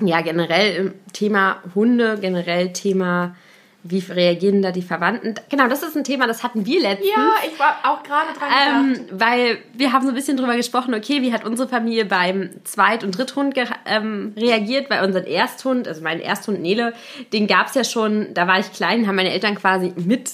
Ja, 0.00 0.20
generell 0.20 0.76
im 0.76 0.94
Thema 1.12 1.62
Hunde, 1.74 2.18
generell 2.20 2.72
Thema, 2.72 3.34
wie 3.82 3.98
reagieren 3.98 4.60
da 4.60 4.72
die 4.72 4.82
Verwandten. 4.82 5.34
Genau, 5.48 5.68
das 5.68 5.82
ist 5.82 5.96
ein 5.96 6.04
Thema, 6.04 6.26
das 6.26 6.42
hatten 6.42 6.66
wir 6.66 6.80
letztens. 6.80 7.10
Ja, 7.16 7.32
ich 7.50 7.58
war 7.58 7.78
auch 7.84 8.02
gerade 8.02 8.32
dran 8.38 8.92
gedacht. 8.92 9.08
Ähm, 9.10 9.18
weil 9.18 9.58
wir 9.72 9.92
haben 9.92 10.02
so 10.02 10.10
ein 10.10 10.14
bisschen 10.14 10.36
drüber 10.36 10.56
gesprochen, 10.56 10.94
okay, 10.94 11.22
wie 11.22 11.32
hat 11.32 11.44
unsere 11.44 11.68
Familie 11.68 12.04
beim 12.04 12.50
Zweit- 12.64 13.04
und 13.04 13.16
Dritthund 13.16 13.54
ähm, 13.86 14.34
reagiert, 14.36 14.90
weil 14.90 15.04
unseren 15.04 15.24
Ersthund, 15.24 15.88
also 15.88 16.02
mein 16.02 16.20
Ersthund 16.20 16.60
Nele, 16.60 16.92
den 17.32 17.46
gab 17.46 17.68
es 17.68 17.74
ja 17.74 17.84
schon, 17.84 18.34
da 18.34 18.46
war 18.46 18.58
ich 18.58 18.72
klein, 18.72 19.06
haben 19.06 19.16
meine 19.16 19.32
Eltern 19.32 19.54
quasi 19.54 19.92
mit 19.96 20.30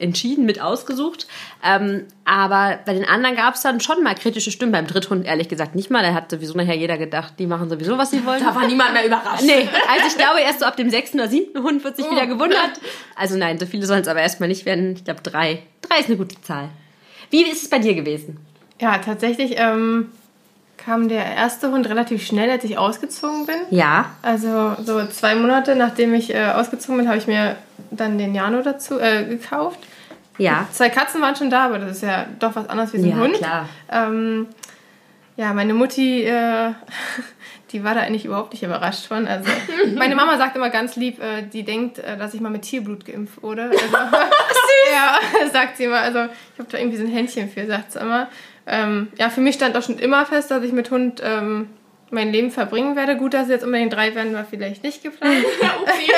entschieden, 0.00 0.46
mit 0.46 0.60
ausgesucht. 0.60 1.26
Ähm, 1.64 2.06
aber 2.24 2.78
bei 2.84 2.94
den 2.94 3.04
anderen 3.04 3.36
gab 3.36 3.54
es 3.54 3.62
dann 3.62 3.80
schon 3.80 4.02
mal 4.02 4.14
kritische 4.14 4.50
Stimmen. 4.50 4.72
Beim 4.72 4.86
Dritthund 4.86 5.26
ehrlich 5.26 5.48
gesagt 5.48 5.74
nicht 5.74 5.90
mal. 5.90 6.02
Da 6.02 6.14
hat 6.14 6.30
sowieso 6.30 6.56
nachher 6.56 6.76
jeder 6.76 6.98
gedacht, 6.98 7.34
die 7.38 7.46
machen 7.46 7.68
sowieso, 7.68 7.98
was 7.98 8.10
sie 8.10 8.24
wollen. 8.24 8.42
Da 8.42 8.54
war 8.54 8.66
niemand 8.66 8.92
mehr 8.92 9.06
überrascht. 9.06 9.44
Nee, 9.44 9.68
also 9.88 10.06
ich 10.06 10.16
glaube, 10.16 10.40
erst 10.40 10.60
so 10.60 10.66
ab 10.66 10.76
dem 10.76 10.90
sechsten 10.90 11.20
oder 11.20 11.28
siebten 11.28 11.62
Hund 11.62 11.84
wird 11.84 11.96
sich 11.96 12.10
wieder 12.10 12.26
gewundert. 12.26 12.80
Also 13.16 13.36
nein, 13.36 13.58
so 13.58 13.66
viele 13.66 13.86
sollen 13.86 14.02
es 14.02 14.08
aber 14.08 14.20
erstmal 14.20 14.48
nicht 14.48 14.66
werden. 14.66 14.94
Ich 14.96 15.04
glaube, 15.04 15.20
drei. 15.22 15.62
Drei 15.82 16.00
ist 16.00 16.08
eine 16.08 16.16
gute 16.16 16.40
Zahl. 16.40 16.68
Wie 17.30 17.42
ist 17.42 17.62
es 17.62 17.70
bei 17.70 17.78
dir 17.78 17.94
gewesen? 17.94 18.38
Ja, 18.80 18.98
tatsächlich 18.98 19.54
ähm, 19.56 20.10
kam 20.76 21.08
der 21.08 21.24
erste 21.24 21.70
Hund 21.70 21.88
relativ 21.88 22.24
schnell, 22.24 22.50
als 22.50 22.64
ich 22.64 22.78
ausgezogen 22.78 23.46
bin. 23.46 23.56
Ja. 23.70 24.10
Also 24.22 24.76
so 24.82 25.04
zwei 25.06 25.34
Monate 25.34 25.76
nachdem 25.76 26.14
ich 26.14 26.34
äh, 26.34 26.46
ausgezogen 26.46 26.98
bin, 26.98 27.08
habe 27.08 27.18
ich 27.18 27.26
mir 27.26 27.56
dann 27.90 28.18
den 28.18 28.34
Jano 28.34 28.62
dazu 28.62 28.98
äh, 28.98 29.24
gekauft. 29.24 29.78
Ja. 30.40 30.66
Zwei 30.72 30.88
Katzen 30.88 31.20
waren 31.20 31.36
schon 31.36 31.50
da, 31.50 31.66
aber 31.66 31.78
das 31.78 31.92
ist 31.96 32.02
ja 32.02 32.26
doch 32.38 32.56
was 32.56 32.68
anderes 32.68 32.92
wie 32.92 32.98
so 32.98 33.04
ein 33.06 33.10
Ja, 33.10 33.16
Hund. 33.18 33.34
klar. 33.34 33.68
Ähm, 33.90 34.46
ja, 35.36 35.52
meine 35.54 35.74
Mutti, 35.74 36.22
äh, 36.24 36.72
die 37.72 37.84
war 37.84 37.94
da 37.94 38.00
eigentlich 38.00 38.24
überhaupt 38.24 38.52
nicht 38.52 38.62
überrascht 38.62 39.06
von. 39.06 39.26
Also, 39.26 39.48
meine 39.96 40.14
Mama 40.16 40.36
sagt 40.36 40.56
immer 40.56 40.70
ganz 40.70 40.96
lieb, 40.96 41.22
äh, 41.22 41.42
die 41.42 41.62
denkt, 41.62 41.98
äh, 41.98 42.16
dass 42.16 42.34
ich 42.34 42.40
mal 42.40 42.50
mit 42.50 42.62
Tierblut 42.62 43.04
geimpft 43.04 43.42
wurde. 43.42 43.70
Also, 43.70 43.96
ja, 44.92 45.18
sagt 45.52 45.76
sie 45.76 45.84
immer. 45.84 46.00
Also, 46.00 46.24
ich 46.24 46.58
habe 46.58 46.68
da 46.70 46.78
irgendwie 46.78 46.96
so 46.98 47.04
ein 47.04 47.10
Händchen 47.10 47.48
für, 47.48 47.66
sagt 47.66 47.92
sie 47.92 48.00
immer. 48.00 48.28
Ähm, 48.66 49.08
ja, 49.18 49.30
für 49.30 49.40
mich 49.40 49.54
stand 49.54 49.76
auch 49.76 49.82
schon 49.82 49.98
immer 49.98 50.26
fest, 50.26 50.50
dass 50.50 50.62
ich 50.62 50.72
mit 50.72 50.90
Hund 50.90 51.22
ähm, 51.24 51.68
mein 52.10 52.32
Leben 52.32 52.50
verbringen 52.50 52.96
werde. 52.96 53.16
Gut, 53.16 53.34
dass 53.34 53.48
jetzt 53.48 53.64
unbedingt 53.64 53.92
drei 53.92 54.14
werden, 54.14 54.34
war 54.34 54.44
vielleicht 54.44 54.82
nicht 54.82 55.02
geplant. 55.02 55.44
Upsi. 55.44 56.12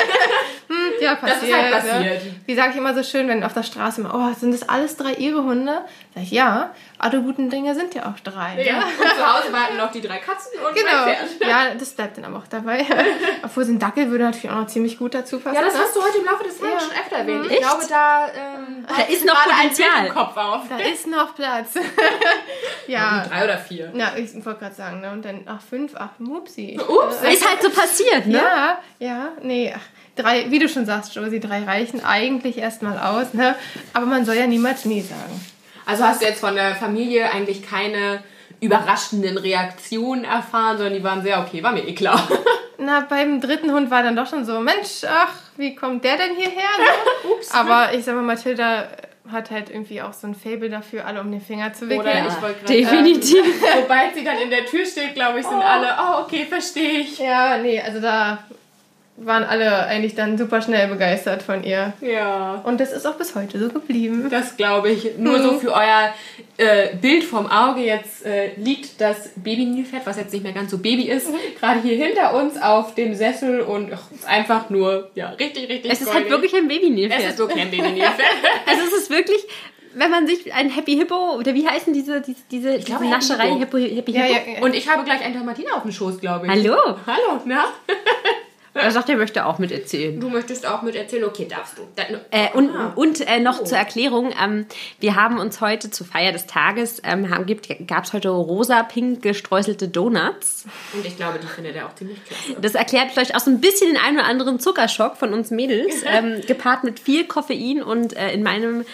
Ja, 1.03 1.15
Das 1.21 1.33
ist 1.33 1.39
passiert. 1.39 1.61
halt 1.61 1.71
passiert. 1.73 2.25
Ne? 2.25 2.31
Wie 2.45 2.55
sage 2.55 2.71
ich 2.71 2.77
immer 2.77 2.93
so 2.95 3.03
schön, 3.03 3.27
wenn 3.27 3.43
auf 3.43 3.53
der 3.53 3.63
Straße 3.63 4.01
immer, 4.01 4.13
oh, 4.13 4.33
sind 4.39 4.53
das 4.53 4.67
alles 4.67 4.95
drei 4.97 5.13
ihre 5.13 5.43
Hunde? 5.43 5.81
Sag 6.15 6.23
ich, 6.23 6.31
ja, 6.31 6.71
alle 7.03 7.21
guten 7.21 7.49
Dinge 7.49 7.75
sind 7.75 7.93
ja 7.95 8.05
auch 8.05 8.19
drei. 8.23 8.63
Ja. 8.63 8.79
Ne? 8.79 8.85
Und 8.85 9.09
zu 9.17 9.33
Hause 9.33 9.53
warten 9.53 9.77
noch 9.77 9.91
die 9.91 10.01
drei 10.01 10.17
Katzen 10.19 10.51
und 10.67 10.75
Genau. 10.75 11.05
mein 11.05 11.15
Pferd. 11.15 11.49
Ja, 11.49 11.73
das 11.77 11.89
bleibt 11.91 12.17
dann 12.17 12.25
aber 12.25 12.37
auch 12.37 12.47
dabei. 12.47 12.85
Obwohl 13.43 13.65
so 13.65 13.71
ein 13.71 13.79
Dackel 13.79 14.09
würde 14.09 14.23
natürlich 14.23 14.49
auch 14.49 14.59
noch 14.61 14.67
ziemlich 14.67 14.97
gut 14.97 15.13
dazu 15.13 15.39
passen. 15.39 15.55
Ja, 15.55 15.61
das 15.61 15.73
ne? 15.73 15.79
hast 15.81 15.95
du 15.95 16.01
heute 16.01 16.17
im 16.19 16.25
Laufe 16.25 16.43
des 16.43 16.57
Tages 16.57 16.73
Ja. 16.73 16.79
schon 16.79 16.91
öfter 17.03 17.15
erwähnt. 17.17 17.45
Ich 17.45 17.51
Echt? 17.51 17.61
glaube, 17.61 17.83
da, 17.89 18.27
ähm, 18.27 18.85
Da 18.87 19.03
ist 19.03 19.25
noch 19.25 19.43
Potenzial. 19.43 20.09
Kopf 20.09 20.37
auf. 20.37 20.61
Da 20.69 20.77
ist 20.77 21.07
noch 21.07 21.35
Platz. 21.35 21.73
ja. 22.87 23.25
Drei 23.27 23.43
oder 23.43 23.57
vier. 23.57 23.91
Ja, 23.95 24.13
ich 24.15 24.33
wollte 24.45 24.59
gerade 24.59 24.75
sagen, 24.75 25.01
ne? 25.01 25.11
Und 25.11 25.23
dann, 25.25 25.41
ach, 25.45 25.61
fünf, 25.61 25.93
ach, 25.97 26.09
Mupsi. 26.19 26.79
Ups. 26.79 27.15
Ist 27.21 27.47
halt 27.49 27.61
so 27.61 27.69
passiert, 27.69 28.27
ne? 28.27 28.37
Ja, 28.37 28.79
ja, 28.99 29.29
nee, 29.41 29.73
ach, 29.75 29.81
drei, 30.21 30.49
wie 30.49 30.59
du 30.59 30.67
schon 30.69 30.85
sagst, 30.85 31.15
Josie, 31.15 31.39
drei 31.39 31.63
reichen 31.63 32.03
eigentlich 32.03 32.57
erstmal 32.57 32.97
aus, 32.99 33.33
ne? 33.33 33.55
Aber 33.93 34.05
man 34.05 34.25
soll 34.25 34.35
ja 34.35 34.47
niemals 34.47 34.85
nie 34.85 35.01
sagen. 35.01 35.45
Also 35.85 36.03
hast 36.03 36.21
du 36.21 36.25
jetzt 36.25 36.39
von 36.39 36.55
der 36.55 36.75
Familie 36.75 37.31
eigentlich 37.31 37.67
keine 37.67 38.23
überraschenden 38.61 39.37
Reaktionen 39.37 40.23
erfahren, 40.23 40.77
sondern 40.77 40.93
die 40.93 41.03
waren 41.03 41.21
sehr 41.21 41.39
okay, 41.39 41.61
war 41.63 41.73
mir 41.73 41.85
eh 41.87 41.93
klar. 41.93 42.27
Na, 42.77 43.01
beim 43.01 43.39
dritten 43.39 43.71
Hund 43.71 43.91
war 43.91 44.03
dann 44.03 44.15
doch 44.15 44.27
schon 44.27 44.45
so, 44.45 44.59
Mensch, 44.59 45.03
ach, 45.07 45.33
wie 45.57 45.75
kommt 45.75 46.03
der 46.03 46.17
denn 46.17 46.35
hierher? 46.35 46.69
Ups. 47.31 47.51
Aber 47.51 47.93
ich 47.93 48.03
sag 48.03 48.15
mal, 48.15 48.23
Mathilda 48.23 48.87
hat 49.31 49.51
halt 49.51 49.69
irgendwie 49.69 50.01
auch 50.01 50.13
so 50.13 50.27
ein 50.27 50.35
Faible 50.35 50.69
dafür, 50.69 51.05
alle 51.05 51.21
um 51.21 51.31
den 51.31 51.41
Finger 51.41 51.71
zu 51.73 51.87
wickeln. 51.87 52.01
Oder 52.01 52.27
ich 52.27 52.41
wollte 52.41 52.59
gerade 52.59 52.73
Definitiv. 52.73 53.45
Sobald 53.81 54.13
sie 54.15 54.23
dann 54.23 54.37
in 54.37 54.49
der 54.49 54.65
Tür 54.65 54.85
steht, 54.85 55.13
glaube 55.13 55.39
ich, 55.39 55.45
sind 55.45 55.61
alle, 55.61 55.87
oh, 55.97 56.23
okay, 56.23 56.45
verstehe 56.45 56.99
ich. 56.99 57.19
Ja, 57.19 57.57
nee, 57.57 57.81
also 57.81 58.01
da 58.01 58.39
waren 59.15 59.43
alle 59.43 59.85
eigentlich 59.85 60.15
dann 60.15 60.37
super 60.39 60.61
schnell 60.61 60.87
begeistert 60.87 61.43
von 61.43 61.63
ihr. 61.63 61.93
Ja. 62.01 62.61
Und 62.63 62.79
das 62.79 62.91
ist 62.91 63.05
auch 63.05 63.13
bis 63.13 63.35
heute 63.35 63.59
so 63.59 63.69
geblieben. 63.69 64.27
Das 64.29 64.57
glaube 64.57 64.89
ich. 64.89 65.17
Nur 65.17 65.39
so 65.41 65.59
für 65.59 65.71
euer 65.71 66.13
äh, 66.57 66.95
Bild 66.95 67.23
vom 67.23 67.45
Auge. 67.47 67.81
Jetzt 67.81 68.25
äh, 68.25 68.51
liegt 68.57 68.99
das 68.99 69.29
Baby-Nilpferd, 69.35 70.05
was 70.05 70.17
jetzt 70.17 70.33
nicht 70.33 70.43
mehr 70.43 70.53
ganz 70.53 70.71
so 70.71 70.79
Baby 70.79 71.09
ist, 71.09 71.27
gerade 71.59 71.79
hier 71.81 71.95
hinter 71.95 72.33
uns 72.33 72.59
auf 72.59 72.95
dem 72.95 73.13
Sessel 73.13 73.61
und 73.61 73.93
ach, 73.93 74.11
ist 74.11 74.27
einfach 74.27 74.69
nur, 74.71 75.11
ja, 75.13 75.29
richtig, 75.29 75.69
richtig 75.69 75.91
Es 75.91 76.01
ist 76.01 76.13
halt 76.13 76.29
goldig. 76.29 76.51
wirklich 76.51 76.55
ein 76.55 76.69
Es 76.69 76.75
Babynilpferd. 76.79 77.23
ist 77.29 77.37
wirklich 77.37 77.61
ein 77.61 77.71
Baby-Nilpferd. 77.71 78.27
Also 78.65 78.81
es 78.87 78.93
ist 79.03 79.09
wirklich, 79.11 79.41
wenn 79.93 80.09
man 80.09 80.25
sich 80.25 80.51
ein 80.53 80.71
Happy 80.71 80.95
Hippo, 80.95 81.35
oder 81.35 81.53
wie 81.53 81.67
heißen 81.67 81.93
diese, 81.93 82.19
diese, 82.21 82.39
diese, 82.49 82.73
diese 82.77 82.85
glaube, 82.85 83.05
Nascherei, 83.07 83.51
Happy 83.51 83.59
Hippo, 83.59 83.77
Happy 83.77 84.11
Hippo? 84.11 84.27
Ja, 84.27 84.53
ja, 84.55 84.61
Und 84.63 84.73
ich 84.73 84.89
habe 84.89 85.03
gleich 85.03 85.23
einen 85.23 85.35
Dalmatiner 85.35 85.75
auf 85.75 85.83
dem 85.83 85.91
Schoß, 85.91 86.19
glaube 86.19 86.47
ich. 86.47 86.51
Hallo? 86.51 86.97
Hallo, 87.05 87.41
na? 87.45 87.65
Er 88.75 88.91
sagt, 88.91 89.07
er 89.09 89.17
möchte 89.17 89.45
auch 89.45 89.59
mit 89.59 89.71
erzählen. 89.71 90.19
Du 90.19 90.29
möchtest 90.29 90.65
auch 90.67 90.81
mit 90.81 90.95
erzählen? 90.95 91.25
Okay, 91.25 91.47
darfst 91.47 91.77
du. 91.77 91.83
Dann, 91.95 92.19
Äh, 92.31 92.49
und 92.53 92.69
Ah. 92.75 92.91
und 92.95 93.21
äh, 93.21 93.39
noch 93.39 93.63
zur 93.63 93.77
Erklärung, 93.77 94.33
ähm, 94.43 94.65
wir 94.99 95.15
haben 95.15 95.37
uns 95.37 95.61
heute 95.61 95.91
zur 95.91 96.07
Feier 96.07 96.31
des 96.31 96.47
Tages, 96.47 96.99
ähm, 97.03 97.27
gab 97.87 98.03
es 98.05 98.13
heute 98.13 98.29
rosa-pink 98.29 99.21
gestreuselte 99.21 99.87
Donuts. 99.87 100.65
Und 100.93 101.05
ich 101.05 101.15
glaube, 101.17 101.37
die 101.39 101.45
findet 101.47 101.75
er 101.75 101.85
auch 101.85 101.93
ziemlich 101.95 102.17
klasse. 102.25 102.59
Das 102.61 102.73
erklärt 102.73 103.11
vielleicht 103.11 103.35
auch 103.35 103.39
so 103.39 103.51
ein 103.51 103.61
bisschen 103.61 103.89
den 103.93 103.97
einen 104.01 104.17
oder 104.17 104.25
anderen 104.27 104.59
Zuckerschock 104.59 105.17
von 105.17 105.33
uns 105.33 105.51
Mädels, 105.51 105.93
ähm, 106.05 106.41
gepaart 106.47 106.83
mit 106.83 106.99
viel 106.99 107.25
Koffein 107.25 107.83
und 107.83 108.15
äh, 108.17 108.31
in 108.33 108.41
meinem 108.41 108.85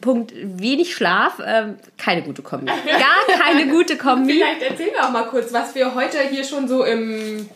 Punkt 0.00 0.32
wenig 0.34 0.94
Schlaf. 0.94 1.40
Ähm, 1.44 1.76
keine 1.98 2.22
gute 2.22 2.40
Kombi. 2.42 2.66
Gar 2.86 3.38
keine 3.38 3.66
gute 3.70 3.96
Kombi. 3.98 4.32
Vielleicht 4.34 4.62
erzählen 4.62 4.90
wir 4.94 5.04
auch 5.06 5.10
mal 5.10 5.24
kurz, 5.26 5.52
was 5.52 5.74
wir 5.74 5.94
heute 5.94 6.18
hier 6.30 6.44
schon 6.44 6.68
so 6.68 6.84
im, 6.84 7.48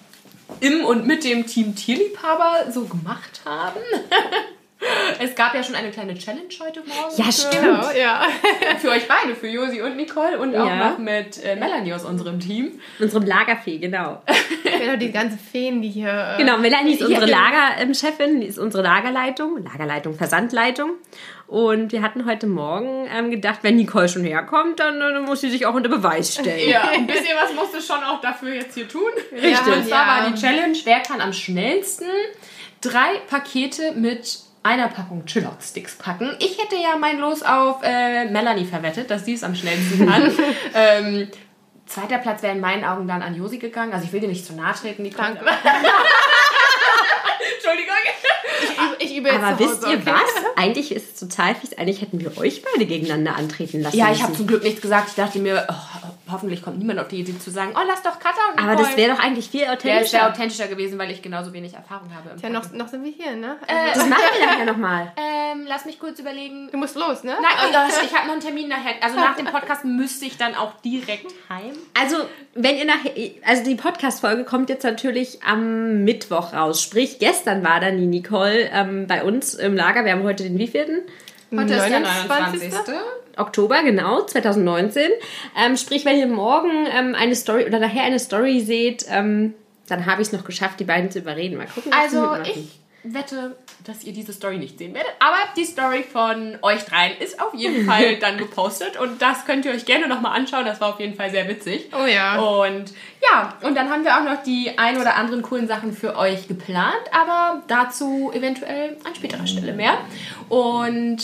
im 0.60 0.84
und 0.84 1.06
mit 1.06 1.24
dem 1.24 1.46
Team 1.46 1.76
Tierliebhaber 1.76 2.70
so 2.72 2.84
gemacht 2.84 3.42
haben. 3.44 3.80
Es 5.18 5.34
gab 5.34 5.54
ja 5.54 5.62
schon 5.62 5.74
eine 5.74 5.90
kleine 5.90 6.14
Challenge 6.16 6.48
heute 6.60 6.80
Morgen. 6.80 7.14
Ja, 7.16 7.24
für, 7.24 7.32
stimmt. 7.32 7.54
Genau, 7.62 7.90
ja. 7.90 8.22
Für 8.78 8.88
euch 8.90 9.06
beide, 9.06 9.34
für 9.34 9.48
Josi 9.48 9.82
und 9.82 9.96
Nicole 9.96 10.38
und 10.38 10.56
auch 10.56 10.66
Ja. 10.66 10.90
noch 10.90 10.98
mit 10.98 11.42
äh, 11.44 11.54
Melanie 11.56 11.92
aus 11.92 12.04
unserem 12.04 12.40
Team. 12.40 12.80
Unserem 12.98 13.26
Lagerfee, 13.26 13.76
genau. 13.78 14.22
genau, 14.64 14.96
die 14.96 15.12
ganzen 15.12 15.38
Feen, 15.38 15.82
die 15.82 15.88
hier. 15.90 16.08
Äh, 16.08 16.38
Genau, 16.38 16.56
Melanie 16.56 16.94
ist 16.94 17.02
unsere 17.02 17.28
Ja. 17.28 17.50
Lagerchefin, 17.50 18.40
die 18.40 18.46
ist 18.46 18.58
unsere 18.58 18.82
Lagerleitung, 18.82 19.62
Lagerleitung, 19.62 20.14
Versandleitung. 20.14 20.92
Und 21.46 21.92
wir 21.92 22.00
hatten 22.00 22.24
heute 22.24 22.46
Morgen 22.46 23.06
ähm, 23.14 23.30
gedacht, 23.30 23.58
wenn 23.62 23.76
Nicole 23.76 24.08
schon 24.08 24.24
herkommt, 24.24 24.80
dann, 24.80 25.00
äh, 25.00 25.20
muss 25.20 25.42
sie 25.42 25.50
sich 25.50 25.66
auch 25.66 25.74
unter 25.74 25.90
Beweis 25.90 26.34
stellen. 26.34 26.68
Ja, 26.70 26.88
ein 26.92 27.06
bisschen 27.08 27.36
was 27.38 27.52
musst 27.54 27.74
du 27.74 27.80
schon 27.82 28.02
auch 28.02 28.20
dafür 28.22 28.54
jetzt 28.54 28.74
hier 28.74 28.88
tun. 28.88 29.10
Richtig. 29.32 29.66
Und 29.66 29.86
zwar 29.86 30.06
Ja. 30.06 30.22
war 30.24 30.30
die 30.30 30.40
Challenge, 30.40 30.78
wer 30.84 31.00
kann 31.00 31.20
am 31.20 31.32
schnellsten 31.34 32.06
drei 32.80 33.18
Pakete 33.28 33.92
mit 33.92 34.38
einer 34.62 34.88
Packung 34.88 35.24
Chillout-Sticks 35.24 35.96
packen. 35.96 36.36
Ich 36.38 36.58
hätte 36.58 36.76
ja 36.76 36.96
mein 36.98 37.18
Los 37.18 37.42
auf 37.42 37.82
äh, 37.82 38.26
Melanie 38.30 38.66
verwettet, 38.66 39.10
dass 39.10 39.24
sie 39.24 39.34
es 39.34 39.42
am 39.42 39.54
schnellsten 39.54 40.06
kann. 40.06 40.30
ähm, 40.74 41.28
zweiter 41.86 42.18
Platz 42.18 42.42
wäre 42.42 42.54
in 42.54 42.60
meinen 42.60 42.84
Augen 42.84 43.08
dann 43.08 43.22
an 43.22 43.34
Josi 43.34 43.58
gegangen. 43.58 43.92
Also 43.92 44.04
ich 44.04 44.12
will 44.12 44.20
dir 44.20 44.28
nicht 44.28 44.46
zu 44.46 44.54
nahe 44.54 44.74
treten, 44.74 45.04
die. 45.04 45.10
Danke. 45.10 45.44
Jetzt 49.24 49.42
Aber 49.42 49.56
zu 49.58 49.64
wisst 49.64 49.82
Hause, 49.84 49.92
ihr 49.92 49.98
okay? 50.00 50.12
was? 50.12 50.44
Eigentlich 50.56 50.92
ist 50.92 51.14
es 51.14 51.28
total 51.28 51.54
fies. 51.54 51.76
Eigentlich 51.78 52.00
hätten 52.02 52.20
wir 52.20 52.36
euch 52.38 52.62
beide 52.62 52.86
gegeneinander 52.86 53.36
antreten 53.36 53.82
lassen 53.82 53.96
Ja, 53.96 54.10
ich 54.12 54.22
habe 54.22 54.32
zum 54.34 54.46
Glück 54.46 54.62
nichts 54.62 54.80
gesagt. 54.80 55.08
Ich 55.10 55.14
dachte 55.14 55.38
mir, 55.38 55.66
oh, 55.68 55.74
hoffentlich 56.32 56.62
kommt 56.62 56.78
niemand 56.78 56.98
auf 57.00 57.08
die 57.08 57.20
Idee 57.20 57.38
zu 57.38 57.50
sagen, 57.50 57.72
oh, 57.74 57.80
lass 57.86 58.02
doch 58.02 58.18
Katha 58.18 58.40
und 58.52 58.58
Aber 58.58 58.70
Nicole. 58.72 58.86
das 58.88 58.96
wäre 58.96 59.12
doch 59.14 59.20
eigentlich 59.22 59.48
viel 59.50 59.60
Der 59.62 59.72
ist 59.74 59.80
sehr 59.82 59.90
authentischer. 59.90 60.28
authentischer 60.30 60.68
gewesen, 60.68 60.98
weil 60.98 61.10
ich 61.10 61.22
genauso 61.22 61.52
wenig 61.52 61.74
Erfahrung 61.74 62.08
habe. 62.14 62.30
Im 62.30 62.38
Ja, 62.40 62.48
noch, 62.50 62.70
noch 62.72 62.88
sind 62.88 63.04
wir 63.04 63.10
hier, 63.12 63.32
ne? 63.36 63.56
Äh, 63.66 63.94
Das 63.94 64.06
machen 64.08 64.22
wir 64.38 64.46
nachher 64.46 64.64
nochmal. 64.66 65.12
Ähm, 65.52 65.64
lass 65.66 65.84
mich 65.84 65.98
kurz 65.98 66.20
überlegen. 66.20 66.68
du 66.70 66.78
musst 66.78 66.94
los, 66.94 67.24
ne? 67.24 67.32
Nein, 67.42 67.50
oh, 67.68 67.72
das, 67.72 68.00
ich 68.04 68.14
habe 68.14 68.26
noch 68.26 68.34
einen 68.34 68.40
Termin 68.40 68.68
nachher. 68.68 68.94
Also 69.00 69.16
nach 69.16 69.34
dem 69.34 69.46
Podcast 69.46 69.84
müsste 69.84 70.24
ich 70.26 70.36
dann 70.36 70.54
auch 70.54 70.74
direkt 70.84 71.26
heim. 71.48 71.72
Also, 72.00 72.18
wenn 72.54 72.76
ihr 72.76 72.84
nachher, 72.84 73.10
also 73.44 73.64
die 73.64 73.74
Podcast-Folge 73.74 74.44
kommt 74.44 74.68
jetzt 74.70 74.84
natürlich 74.84 75.42
am 75.42 76.04
Mittwoch 76.04 76.52
raus. 76.52 76.80
Sprich, 76.80 77.18
gestern 77.18 77.64
war 77.64 77.80
dann 77.80 77.98
die 77.98 78.06
Nicole 78.06 78.70
ähm, 78.72 79.08
bei 79.10 79.24
uns 79.24 79.54
im 79.54 79.74
Lager. 79.74 80.04
Wir 80.04 80.12
haben 80.12 80.22
heute 80.22 80.44
den 80.44 80.56
wievielten? 80.56 81.00
Heute 81.52 81.74
ist 81.74 81.88
der 81.88 81.98
29.. 81.98 82.70
29. 82.70 82.94
Oktober, 83.36 83.82
genau, 83.82 84.22
2019. 84.22 85.10
Ähm, 85.60 85.76
sprich, 85.76 86.04
wenn 86.04 86.16
ihr 86.16 86.28
morgen 86.28 86.86
ähm, 86.96 87.16
eine 87.16 87.34
Story 87.34 87.64
oder 87.66 87.80
nachher 87.80 88.04
eine 88.04 88.20
Story 88.20 88.60
seht, 88.60 89.06
ähm, 89.10 89.54
dann 89.88 90.06
habe 90.06 90.22
ich 90.22 90.28
es 90.28 90.32
noch 90.32 90.44
geschafft, 90.44 90.78
die 90.78 90.84
beiden 90.84 91.10
zu 91.10 91.18
überreden. 91.18 91.56
Mal 91.56 91.66
gucken, 91.66 91.92
Also 91.92 92.36
ich 92.44 92.79
wette, 93.02 93.56
dass 93.84 94.04
ihr 94.04 94.12
diese 94.12 94.32
Story 94.32 94.58
nicht 94.58 94.78
sehen 94.78 94.94
werdet. 94.94 95.12
Aber 95.20 95.36
die 95.56 95.64
Story 95.64 96.02
von 96.02 96.58
euch 96.62 96.84
dreien 96.84 97.16
ist 97.18 97.40
auf 97.40 97.54
jeden 97.54 97.86
Fall 97.90 98.16
dann 98.18 98.38
gepostet. 98.38 98.98
Und 98.98 99.22
das 99.22 99.44
könnt 99.44 99.64
ihr 99.64 99.72
euch 99.72 99.84
gerne 99.84 100.08
nochmal 100.08 100.38
anschauen. 100.38 100.64
Das 100.64 100.80
war 100.80 100.90
auf 100.90 101.00
jeden 101.00 101.14
Fall 101.14 101.30
sehr 101.30 101.48
witzig. 101.48 101.90
Oh 101.92 102.06
ja. 102.06 102.38
Und 102.38 102.92
ja, 103.22 103.54
und 103.62 103.74
dann 103.76 103.90
haben 103.90 104.04
wir 104.04 104.16
auch 104.16 104.24
noch 104.24 104.42
die 104.42 104.78
ein 104.78 104.98
oder 104.98 105.16
anderen 105.16 105.42
coolen 105.42 105.68
Sachen 105.68 105.92
für 105.92 106.16
euch 106.16 106.48
geplant, 106.48 107.02
aber 107.12 107.62
dazu 107.68 108.30
eventuell 108.34 108.96
an 109.04 109.14
späterer 109.14 109.46
Stelle 109.46 109.72
mehr. 109.72 109.98
Und 110.48 111.18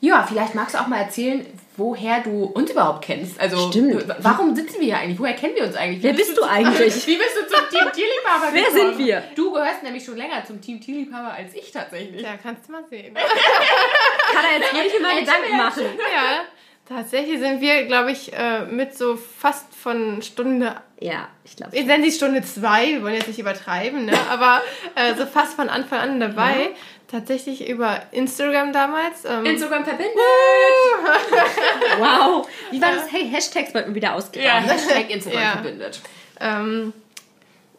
ja, 0.00 0.26
vielleicht 0.28 0.54
magst 0.54 0.74
du 0.74 0.80
auch 0.80 0.88
mal 0.88 0.98
erzählen, 0.98 1.46
woher 1.82 2.20
du 2.20 2.44
uns 2.44 2.70
überhaupt 2.70 3.04
kennst. 3.04 3.40
Also, 3.40 3.68
Stimmt. 3.70 4.04
warum 4.20 4.54
sitzen 4.54 4.76
wir 4.78 4.86
hier 4.86 4.98
eigentlich? 4.98 5.18
Woher 5.18 5.34
kennen 5.34 5.56
wir 5.56 5.64
uns 5.64 5.74
eigentlich? 5.74 5.98
Wie 5.98 6.04
Wer 6.04 6.12
bist 6.12 6.36
du 6.38 6.42
eigentlich? 6.44 6.78
Wie 7.06 7.16
bist 7.16 7.36
du 7.36 7.46
zum 7.48 7.68
Team 7.70 7.92
Tierliebhaber 7.92 8.52
Wer 8.52 8.62
gekommen? 8.62 8.96
sind 8.96 9.06
wir? 9.06 9.22
Du 9.34 9.52
gehörst 9.52 9.82
nämlich 9.82 10.04
schon 10.04 10.16
länger 10.16 10.44
zum 10.46 10.60
Team 10.60 10.80
Tierliebhaber 10.80 11.32
als 11.34 11.54
ich 11.54 11.72
tatsächlich. 11.72 12.22
Ja, 12.22 12.36
kannst 12.40 12.68
du 12.68 12.72
mal 12.72 12.84
sehen. 12.88 13.14
Kann 14.34 14.44
er 14.44 14.60
jetzt 14.60 14.72
wirklich 14.74 15.02
mal 15.02 15.18
Gedanken 15.20 15.56
machen. 15.56 15.84
ja, 16.14 16.44
tatsächlich 16.88 17.38
sind 17.40 17.60
wir, 17.60 17.84
glaube 17.86 18.12
ich, 18.12 18.32
äh, 18.32 18.60
mit 18.66 18.96
so 18.96 19.16
fast 19.16 19.74
von 19.74 20.22
Stunde, 20.22 20.76
Ja, 21.00 21.28
ich 21.44 21.56
glaube. 21.56 21.76
ich 21.76 21.84
nenne 21.84 22.04
sie 22.04 22.12
Stunde 22.16 22.42
zwei, 22.42 22.86
wir 22.92 23.02
wollen 23.02 23.14
jetzt 23.14 23.28
nicht 23.28 23.38
übertreiben, 23.40 24.04
ne? 24.04 24.12
aber 24.30 24.62
äh, 24.94 25.14
so 25.16 25.26
fast 25.26 25.54
von 25.54 25.68
Anfang 25.68 25.98
an 25.98 26.20
dabei. 26.20 26.70
Tatsächlich 27.12 27.68
über 27.68 28.00
Instagram 28.10 28.72
damals. 28.72 29.24
Ähm, 29.24 29.44
Instagram 29.46 29.84
verbindet. 29.84 30.16
Wow. 31.98 32.48
Wie 32.70 32.80
war 32.80 32.92
das? 32.94 33.12
Hey, 33.12 33.28
Hashtags 33.30 33.74
wollten 33.74 33.90
wir 33.90 33.94
wieder 33.96 34.08
Ja, 34.08 34.14
ausgraben. 34.14 34.64
Hashtag 34.68 35.10
Instagram 35.10 35.40
Ja. 35.42 35.52
verbindet. 35.52 36.00
ähm, 36.40 36.92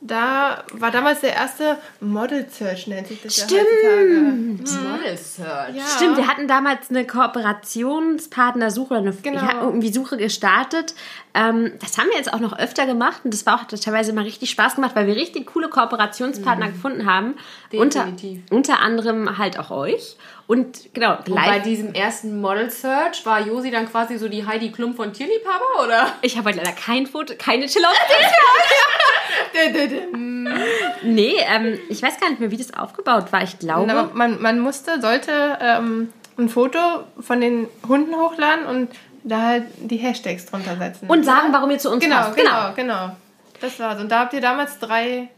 da 0.05 0.63
war 0.73 0.91
damals 0.91 1.21
der 1.21 1.33
erste 1.33 1.77
Model 2.01 2.45
Search, 2.49 2.87
nennt 2.87 3.07
sich 3.07 3.21
das 3.21 3.37
ja 3.37 3.45
Stimmt. 3.45 3.61
heutzutage. 3.61 4.87
Model 4.89 5.17
Search. 5.17 5.75
Ja. 5.75 5.83
Stimmt, 5.95 6.17
wir 6.17 6.27
hatten 6.27 6.47
damals 6.47 6.89
eine 6.89 7.05
Kooperationspartnersuche 7.07 8.91
oder 8.93 8.99
eine 9.01 9.13
Genau. 9.13 9.41
ja, 9.41 9.61
irgendwie 9.61 9.91
Suche 9.93 10.17
gestartet. 10.17 10.93
Ähm, 11.33 11.71
das 11.79 11.97
haben 11.97 12.09
wir 12.09 12.17
jetzt 12.17 12.33
auch 12.33 12.39
noch 12.39 12.57
öfter 12.59 12.85
gemacht 12.85 13.21
und 13.23 13.33
das 13.33 13.45
war 13.45 13.55
auch 13.55 13.63
teilweise 13.65 14.13
mal 14.13 14.23
richtig 14.23 14.49
Spaß 14.51 14.75
gemacht, 14.75 14.91
weil 14.95 15.07
wir 15.07 15.15
richtig 15.15 15.47
coole 15.47 15.69
Kooperationspartner 15.69 16.67
gefunden 16.71 17.05
haben. 17.05 17.35
Unter, 17.71 18.01
Definitiv. 18.05 18.41
unter 18.51 18.79
anderem 18.79 19.37
halt 19.37 19.57
auch 19.57 19.71
euch. 19.71 20.17
Und 20.45 20.93
genau, 20.93 21.17
Und 21.25 21.35
bei 21.35 21.59
diesem 21.59 21.93
ersten 21.93 22.41
Model 22.41 22.69
Search 22.69 23.25
war 23.25 23.39
Josi 23.39 23.71
dann 23.71 23.89
quasi 23.89 24.17
so 24.17 24.27
die 24.27 24.45
Heidi 24.45 24.71
Klum 24.71 24.93
von 24.93 25.13
Tierliebhaber, 25.13 25.85
oder? 25.85 26.11
Ich 26.21 26.37
habe 26.37 26.49
heute 26.49 26.57
leider 26.59 26.73
kein 26.73 27.07
Foto, 27.07 27.33
keine 27.37 27.65
chill 27.67 27.81
Nee, 31.03 31.35
ähm, 31.53 31.79
ich 31.89 32.01
weiß 32.01 32.19
gar 32.19 32.29
nicht 32.29 32.39
mehr, 32.39 32.51
wie 32.51 32.57
das 32.57 32.73
aufgebaut 32.73 33.31
war. 33.31 33.43
Ich 33.43 33.59
glaube. 33.59 33.91
Aber 33.91 34.13
man, 34.13 34.41
man 34.41 34.59
musste, 34.59 35.01
sollte 35.01 35.57
ähm, 35.59 36.11
ein 36.37 36.49
Foto 36.49 36.79
von 37.19 37.41
den 37.41 37.67
Hunden 37.87 38.15
hochladen 38.15 38.65
und 38.65 38.89
da 39.23 39.41
halt 39.41 39.63
die 39.77 39.97
Hashtags 39.97 40.45
drunter 40.45 40.77
setzen. 40.77 41.09
und 41.09 41.23
sagen, 41.23 41.47
warum 41.51 41.71
ihr 41.71 41.79
zu 41.79 41.89
uns 41.89 42.03
genau, 42.03 42.17
passt. 42.17 42.35
genau, 42.35 42.73
genau. 42.75 43.15
Das 43.61 43.79
war's. 43.79 43.99
Und 43.99 44.11
da 44.11 44.21
habt 44.21 44.33
ihr 44.33 44.41
damals 44.41 44.79
drei 44.79 45.29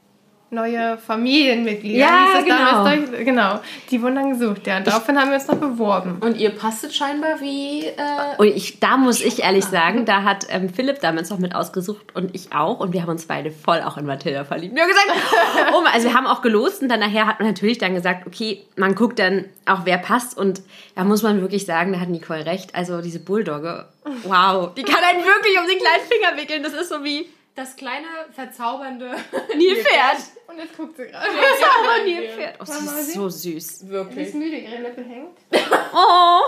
neue 0.52 0.98
Familienmitglieder. 0.98 2.00
Ja, 2.00 2.42
genau. 2.42 2.58
Damals, 2.58 3.12
genau. 3.12 3.60
Die 3.90 4.02
wurden 4.02 4.16
dann 4.16 4.30
gesucht, 4.32 4.68
ja. 4.68 4.78
Und 4.78 4.88
daraufhin 4.88 5.20
haben 5.20 5.30
wir 5.30 5.36
uns 5.36 5.48
noch 5.48 5.58
beworben. 5.58 6.18
Und 6.22 6.38
ihr 6.38 6.52
passtet 6.52 6.94
scheinbar 6.94 7.42
wie. 7.42 7.86
Äh, 7.86 7.94
Und 8.38 8.48
ich, 8.48 8.80
da 8.80 8.98
muss 8.98 9.22
ich 9.22 9.44
ehrlich 9.44 9.66
sagen, 9.66 10.06
da 10.06 10.24
hat 10.24 10.48
ähm, 10.50 10.70
Philipp 10.70 11.02
damals 11.02 11.30
noch 11.30 11.40
mit 11.40 11.56
ausgesucht 11.56 12.16
und 12.16 12.34
ich 12.36 12.54
auch. 12.54 12.80
Und 12.80 12.94
wir 12.94 13.02
haben 13.02 13.10
uns 13.10 13.26
beide 13.26 13.52
voll 13.52 13.82
auch 13.82 13.98
in 13.98 14.06
Mathilda 14.06 14.46
verliebt. 14.46 14.76
Wir 14.76 14.84
haben 14.84 14.90
gesagt, 14.90 15.74
oh, 15.74 15.84
also 15.92 16.08
wir 16.08 16.16
haben 16.16 16.28
auch 16.28 16.42
gelost 16.42 16.82
und 16.82 16.90
dann 16.90 17.00
nachher 17.00 17.28
hat 17.28 17.40
man 17.40 17.50
natürlich 17.50 17.78
dann 17.78 17.96
gesagt, 17.96 18.26
okay, 18.28 18.66
man 18.76 18.96
guckt 18.96 19.20
dann 19.20 19.46
auch, 19.66 19.82
wer 19.86 19.98
passt. 19.98 20.38
Und 20.38 20.62
da 20.96 21.04
muss 21.04 21.24
man 21.24 21.42
wirklich 21.42 21.66
sagen, 21.66 21.92
da 21.94 22.00
hat 22.00 22.10
Nicole 22.10 22.46
recht. 22.46 22.76
Also 22.76 23.02
diese 23.02 23.20
Bulldogge, 23.20 23.86
wow, 24.24 24.74
die 24.76 24.84
kann 24.84 25.04
einen 25.04 25.26
wirklich 25.26 25.60
um 25.60 25.68
den 25.68 25.80
kleinen 25.80 26.04
Finger 26.08 26.42
wickeln. 26.42 26.64
Das 26.64 26.74
ist 26.74 26.90
so 26.90 27.04
wie 27.04 27.28
das 27.56 27.76
kleine, 27.76 28.06
verzaubernde 28.32 29.12
Nilpferd. 29.56 30.18
Und 30.48 30.58
jetzt 30.58 30.78
guckt 30.78 30.98
sie 30.98 31.06
gerade. 31.06 31.28
Ja, 31.62 32.04
Nilpferd. 32.04 32.56
Oh, 32.60 32.66
sie 32.66 32.86
ist 32.86 33.14
so 33.14 33.30
süß. 33.30 33.88
Wirklich. 33.90 34.28
ist 34.28 34.36
müde, 34.36 34.58
ihre 34.58 34.82
Lippe 34.82 35.02
hängt. 35.04 35.38
Oh. 35.98 36.42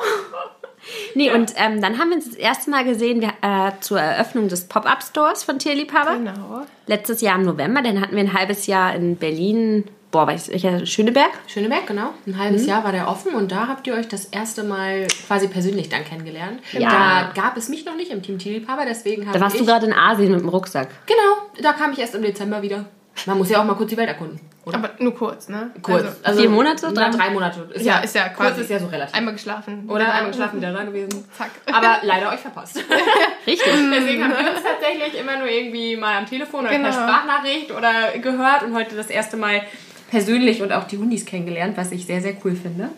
Nee, 1.16 1.32
und 1.32 1.54
ähm, 1.56 1.82
dann 1.82 1.98
haben 1.98 2.10
wir 2.10 2.18
uns 2.18 2.26
das 2.26 2.36
erste 2.36 2.70
Mal 2.70 2.84
gesehen 2.84 3.22
wir, 3.22 3.34
äh, 3.42 3.72
zur 3.80 4.00
Eröffnung 4.00 4.50
des 4.50 4.68
Pop-Up-Stores 4.68 5.44
von 5.44 5.58
Tierliebhaber. 5.58 6.18
Genau. 6.18 6.66
Letztes 6.86 7.22
Jahr 7.22 7.38
im 7.38 7.44
November, 7.44 7.82
dann 7.82 8.02
hatten 8.02 8.16
wir 8.16 8.24
ein 8.24 8.34
halbes 8.34 8.68
Jahr 8.68 8.94
in 8.94 9.16
Berlin, 9.16 9.86
boah, 10.18 10.26
weiß 10.28 10.50
ich, 10.50 10.64
welcher, 10.64 10.84
Schöneberg. 10.88 11.30
Schöneberg, 11.48 11.86
genau. 11.86 12.10
Ein 12.26 12.40
halbes 12.40 12.66
Jahr 12.66 12.84
war 12.84 12.92
der 12.92 13.08
offen 13.08 13.36
und 13.36 13.52
da 13.52 13.68
habt 13.68 13.86
ihr 13.86 13.94
euch 13.94 14.08
das 14.08 14.26
erste 14.26 14.64
Mal 14.64 15.06
quasi 15.28 15.48
persönlich 15.48 15.90
dann 15.90 16.04
kennengelernt. 16.04 16.60
Ja. 16.72 17.32
Da 17.36 17.42
gab 17.42 17.56
es 17.56 17.70
mich 17.70 17.86
noch 17.86 17.96
nicht 17.96 18.10
im 18.12 18.24
Team 18.24 18.40
Tierliebhaber, 18.40 18.86
deswegen 18.88 19.28
habe 19.28 19.38
Da 19.38 19.44
warst 19.44 19.56
ich... 19.56 19.62
du 19.62 19.68
gerade 19.68 19.86
in 19.86 19.94
Asien 19.94 20.32
mit 20.32 20.40
dem 20.42 20.50
Rucksack. 20.50 20.90
Genau, 21.06 21.62
da 21.62 21.74
kam 21.74 21.92
ich 21.92 22.00
erst 22.00 22.16
im 22.16 22.24
Dezember 22.24 22.64
wieder. 22.64 22.86
Man 23.26 23.38
muss 23.40 23.50
ja 23.50 23.60
auch 23.60 23.64
mal 23.66 23.74
kurz 23.76 23.90
die 23.90 23.98
Welt 23.98 24.10
erkunden, 24.10 24.40
oder? 24.64 24.78
Aber 24.78 24.90
nur 25.00 25.14
kurz, 25.16 25.50
ne? 25.50 25.72
Kurz. 25.82 26.06
Also, 26.22 26.40
Vier 26.42 26.50
Monate? 26.52 26.94
Drei, 26.94 27.10
Drei- 27.10 27.32
Monate. 27.32 27.68
Ist 27.74 27.84
ja, 27.84 27.98
ist 27.98 28.14
ja 28.14 28.30
quasi. 28.30 28.50
Kurz 28.52 28.62
ist 28.62 28.70
ja 28.70 28.78
so 28.80 28.86
relativ. 28.86 29.16
Einmal 29.16 29.34
geschlafen. 29.34 29.90
Oder 29.90 30.14
einmal 30.14 30.30
geschlafen, 30.32 30.58
wieder 30.58 30.72
da 30.72 30.84
gewesen. 30.84 31.26
Zack. 31.36 31.50
Aber 31.74 31.98
leider 32.04 32.30
euch 32.32 32.40
verpasst. 32.40 32.78
Richtig. 33.48 33.64
Deswegen 33.92 34.24
haben 34.24 34.32
wir 34.46 34.52
uns 34.52 34.62
tatsächlich 34.62 35.20
immer 35.20 35.38
nur 35.38 35.48
irgendwie 35.48 35.98
mal 35.98 36.18
am 36.18 36.28
Telefon 36.28 36.62
oder 36.66 36.70
Genau. 36.76 36.90
per 36.90 36.94
Sprachnachricht 36.94 37.72
oder 37.72 38.20
gehört 38.22 38.62
und 38.64 38.76
heute 38.76 38.96
das 38.96 39.08
erste 39.08 39.36
Mal 39.36 39.62
persönlich 40.10 40.62
und 40.62 40.72
auch 40.72 40.86
die 40.86 40.98
Hundis 40.98 41.26
kennengelernt, 41.26 41.78
was 41.78 41.92
ich 41.92 42.06
sehr, 42.06 42.22
sehr 42.22 42.36
cool 42.44 42.56
finde. 42.56 42.90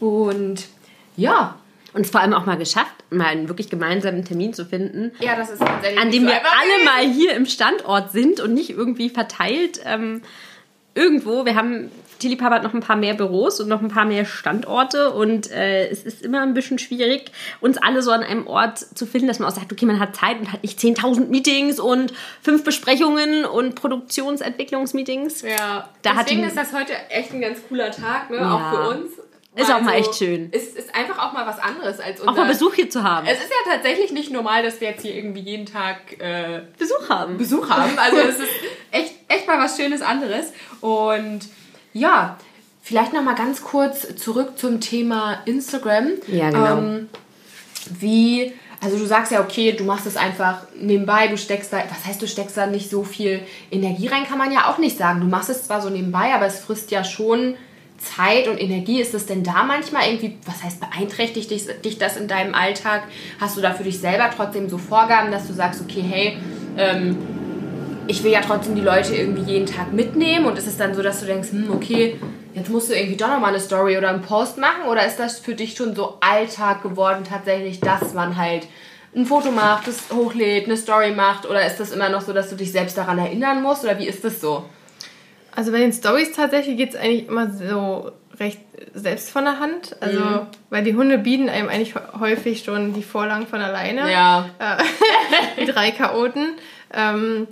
Und 0.00 0.66
ja, 1.16 1.58
Und 1.92 2.06
es 2.06 2.10
vor 2.10 2.20
allem 2.20 2.34
auch 2.34 2.46
mal 2.46 2.56
geschafft, 2.56 2.94
mal 3.10 3.26
einen 3.26 3.48
wirklich 3.48 3.68
gemeinsamen 3.68 4.24
Termin 4.24 4.54
zu 4.54 4.64
finden, 4.64 5.10
ja, 5.18 5.34
das 5.36 5.50
ist 5.50 5.58
tatsächlich 5.58 6.00
an 6.00 6.10
dem 6.10 6.22
so 6.22 6.28
wir 6.28 6.36
alle 6.36 6.84
mal 6.84 7.12
hier 7.12 7.34
im 7.34 7.46
Standort 7.46 8.12
sind 8.12 8.40
und 8.40 8.54
nicht 8.54 8.70
irgendwie 8.70 9.10
verteilt 9.10 9.80
ähm, 9.84 10.22
irgendwo. 10.94 11.44
Wir 11.44 11.56
haben, 11.56 11.90
Tierliebhaber 12.20 12.54
hat 12.56 12.62
noch 12.62 12.72
ein 12.74 12.80
paar 12.80 12.94
mehr 12.96 13.14
Büros 13.14 13.58
und 13.60 13.68
noch 13.68 13.82
ein 13.82 13.88
paar 13.88 14.04
mehr 14.04 14.24
Standorte 14.24 15.10
und 15.10 15.50
äh, 15.50 15.88
es 15.88 16.04
ist 16.04 16.22
immer 16.22 16.42
ein 16.42 16.54
bisschen 16.54 16.78
schwierig, 16.78 17.32
uns 17.60 17.76
alle 17.78 18.02
so 18.02 18.12
an 18.12 18.22
einem 18.22 18.46
Ort 18.46 18.78
zu 18.78 19.06
finden, 19.06 19.26
dass 19.26 19.40
man 19.40 19.48
auch 19.48 19.54
sagt, 19.54 19.72
okay, 19.72 19.86
man 19.86 19.98
hat 19.98 20.14
Zeit 20.14 20.38
und 20.38 20.52
hat 20.52 20.62
nicht 20.62 20.78
10.000 20.78 21.26
Meetings 21.26 21.80
und 21.80 22.12
fünf 22.42 22.62
Besprechungen 22.62 23.44
und 23.44 23.74
Produktionsentwicklungsmeetings. 23.74 25.42
Ja, 25.42 25.88
Da 26.02 26.14
deswegen 26.22 26.42
die- 26.42 26.48
ist 26.48 26.56
das 26.56 26.72
heute 26.72 26.92
echt 27.10 27.32
ein 27.32 27.40
ganz 27.40 27.58
cooler 27.68 27.90
Tag, 27.90 28.30
ne? 28.30 28.36
Ja. 28.36 28.54
auch 28.54 28.70
für 28.70 28.88
uns. 28.96 29.12
Ist 29.56 29.68
auch 29.74 29.80
mal 29.80 29.94
echt 29.96 30.14
schön. 30.14 30.48
Es 30.52 30.68
ist 30.68 30.94
einfach 30.94 31.18
auch 31.18 31.32
mal 31.32 31.44
was 31.44 31.58
anderes 31.58 31.98
als 31.98 32.20
unser... 32.20 32.32
Auch 32.32 32.36
mal 32.36 32.46
Besuch 32.46 32.72
hier 32.74 32.88
zu 32.88 33.02
haben. 33.02 33.26
Es 33.26 33.38
ist 33.40 33.50
ja 33.50 33.72
tatsächlich 33.72 34.12
nicht 34.12 34.30
normal, 34.30 34.62
dass 34.62 34.80
wir 34.80 34.90
jetzt 34.90 35.02
hier 35.02 35.12
irgendwie 35.14 35.40
jeden 35.40 35.66
Tag 35.66 36.20
äh, 36.20 36.62
Besuch 36.78 37.08
haben. 37.08 37.36
Besuch 37.36 37.68
haben. 37.68 37.98
Also 37.98 38.18
es 38.18 38.38
ist 38.38 38.50
echt, 38.92 39.14
echt 39.26 39.48
mal 39.48 39.58
was 39.58 39.76
Schönes 39.76 40.02
anderes. 40.02 40.52
Und 40.80 41.40
ja, 41.92 42.36
vielleicht 42.82 43.12
noch 43.12 43.22
mal 43.22 43.34
ganz 43.34 43.62
kurz 43.62 44.16
zurück 44.16 44.58
zum 44.58 44.80
Thema 44.80 45.38
Instagram. 45.44 46.08
Ja, 46.26 46.50
genau. 46.50 46.78
Ähm, 46.78 47.08
wie, 47.98 48.52
also 48.80 48.98
du 48.98 49.06
sagst 49.06 49.32
ja, 49.32 49.40
okay, 49.40 49.72
du 49.72 49.84
machst 49.84 50.06
es 50.06 50.16
einfach 50.16 50.62
nebenbei, 50.78 51.28
du 51.28 51.36
steckst 51.36 51.72
da, 51.72 51.78
was 51.88 52.06
heißt, 52.06 52.20
du 52.20 52.28
steckst 52.28 52.56
da 52.56 52.66
nicht 52.66 52.90
so 52.90 53.04
viel 53.04 53.40
Energie 53.70 54.08
rein, 54.08 54.24
kann 54.24 54.38
man 54.38 54.52
ja 54.52 54.70
auch 54.70 54.78
nicht 54.78 54.98
sagen. 54.98 55.20
Du 55.20 55.26
machst 55.26 55.50
es 55.50 55.64
zwar 55.64 55.80
so 55.80 55.90
nebenbei, 55.90 56.34
aber 56.34 56.46
es 56.46 56.60
frisst 56.60 56.90
ja 56.90 57.04
schon 57.04 57.54
Zeit 57.98 58.48
und 58.48 58.60
Energie. 58.60 59.00
Ist 59.00 59.14
das 59.14 59.26
denn 59.26 59.42
da 59.42 59.64
manchmal 59.64 60.06
irgendwie, 60.08 60.38
was 60.46 60.62
heißt, 60.62 60.80
beeinträchtigt 60.80 61.50
dich, 61.50 61.66
dich 61.84 61.98
das 61.98 62.16
in 62.16 62.28
deinem 62.28 62.54
Alltag? 62.54 63.02
Hast 63.40 63.56
du 63.56 63.60
da 63.60 63.72
für 63.72 63.84
dich 63.84 63.98
selber 63.98 64.30
trotzdem 64.34 64.68
so 64.68 64.78
Vorgaben, 64.78 65.30
dass 65.30 65.46
du 65.46 65.52
sagst, 65.52 65.82
okay, 65.82 66.02
hey, 66.02 66.38
ähm, 66.76 67.18
ich 68.10 68.24
will 68.24 68.32
ja 68.32 68.40
trotzdem 68.40 68.74
die 68.74 68.80
Leute 68.80 69.14
irgendwie 69.14 69.52
jeden 69.52 69.66
Tag 69.66 69.92
mitnehmen 69.92 70.46
und 70.46 70.58
ist 70.58 70.66
es 70.66 70.76
dann 70.76 70.94
so, 70.94 71.02
dass 71.02 71.20
du 71.20 71.26
denkst, 71.26 71.50
hm, 71.52 71.70
okay, 71.72 72.16
jetzt 72.54 72.68
musst 72.68 72.90
du 72.90 72.94
irgendwie 72.94 73.16
doch 73.16 73.28
nochmal 73.28 73.50
eine 73.50 73.60
Story 73.60 73.96
oder 73.96 74.08
einen 74.08 74.22
Post 74.22 74.58
machen 74.58 74.82
oder 74.88 75.06
ist 75.06 75.16
das 75.20 75.38
für 75.38 75.54
dich 75.54 75.74
schon 75.76 75.94
so 75.94 76.18
Alltag 76.20 76.82
geworden 76.82 77.22
tatsächlich, 77.28 77.78
dass 77.80 78.12
man 78.12 78.36
halt 78.36 78.66
ein 79.14 79.26
Foto 79.26 79.50
macht, 79.52 79.86
das 79.86 80.10
hochlädt, 80.12 80.66
eine 80.66 80.76
Story 80.76 81.12
macht 81.12 81.48
oder 81.48 81.64
ist 81.64 81.78
das 81.78 81.92
immer 81.92 82.08
noch 82.08 82.20
so, 82.20 82.32
dass 82.32 82.50
du 82.50 82.56
dich 82.56 82.72
selbst 82.72 82.98
daran 82.98 83.18
erinnern 83.18 83.62
musst 83.62 83.84
oder 83.84 83.98
wie 83.98 84.06
ist 84.08 84.24
das 84.24 84.40
so? 84.40 84.64
Also 85.54 85.70
bei 85.72 85.78
den 85.78 85.92
Stories 85.92 86.32
tatsächlich 86.32 86.76
geht 86.76 86.90
es 86.90 86.96
eigentlich 86.96 87.28
immer 87.28 87.50
so 87.50 88.10
recht 88.38 88.60
selbst 88.94 89.30
von 89.30 89.44
der 89.44 89.58
Hand. 89.60 89.96
Also, 90.00 90.18
Mhm. 90.20 90.40
weil 90.70 90.82
die 90.84 90.94
Hunde 90.94 91.18
bieten 91.18 91.48
einem 91.48 91.68
eigentlich 91.68 91.94
häufig 92.18 92.64
schon 92.64 92.92
die 92.94 93.02
Vorlagen 93.02 93.46
von 93.46 93.60
alleine. 93.60 94.10
Ja, 94.10 94.48
die 95.60 95.66
drei 95.66 95.90
Chaoten. 95.90 96.52
Ähm, 96.94 97.46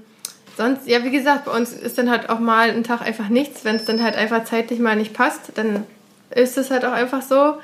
sonst, 0.58 0.86
ja, 0.86 1.02
wie 1.04 1.10
gesagt, 1.10 1.46
bei 1.46 1.52
uns 1.52 1.72
ist 1.72 1.96
dann 1.96 2.10
halt 2.10 2.28
auch 2.28 2.38
mal 2.38 2.68
ein 2.68 2.84
Tag 2.84 3.00
einfach 3.00 3.28
nichts. 3.30 3.64
Wenn 3.64 3.76
es 3.76 3.86
dann 3.86 4.02
halt 4.02 4.14
einfach 4.16 4.44
zeitlich 4.44 4.78
mal 4.78 4.94
nicht 4.96 5.14
passt, 5.14 5.52
dann 5.54 5.84
ist 6.30 6.58
es 6.58 6.70
halt 6.70 6.84
auch 6.84 6.92
einfach 6.92 7.22
so. 7.22 7.54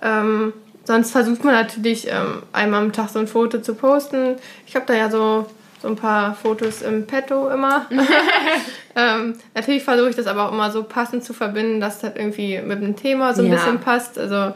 Ähm, 0.00 0.54
sonst 0.84 1.10
versucht 1.10 1.44
man 1.44 1.54
natürlich 1.54 2.08
ähm, 2.08 2.42
einmal 2.52 2.80
am 2.82 2.92
Tag 2.92 3.10
so 3.10 3.18
ein 3.18 3.26
Foto 3.26 3.58
zu 3.58 3.74
posten. 3.74 4.36
Ich 4.66 4.74
habe 4.74 4.86
da 4.86 4.94
ja 4.94 5.10
so, 5.10 5.46
so 5.82 5.88
ein 5.88 5.96
paar 5.96 6.34
Fotos 6.34 6.80
im 6.80 7.06
Petto 7.06 7.48
immer. 7.50 7.86
ähm, 8.96 9.34
natürlich 9.54 9.82
versuche 9.84 10.08
ich 10.10 10.16
das 10.16 10.26
aber 10.26 10.48
auch 10.48 10.52
immer 10.52 10.70
so 10.70 10.82
passend 10.84 11.24
zu 11.24 11.34
verbinden, 11.34 11.80
dass 11.80 11.98
das 12.00 12.12
irgendwie 12.14 12.60
mit 12.64 12.80
dem 12.82 12.96
Thema 12.96 13.34
so 13.34 13.42
ein 13.42 13.48
Ja. 13.48 13.56
bisschen 13.56 13.80
passt. 13.80 14.18
Also, 14.18 14.54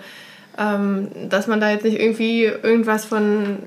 ähm, 0.57 1.09
dass 1.29 1.47
man 1.47 1.61
da 1.61 1.71
jetzt 1.71 1.85
nicht 1.85 2.01
irgendwie 2.01 2.45
irgendwas 2.45 3.05
von 3.05 3.59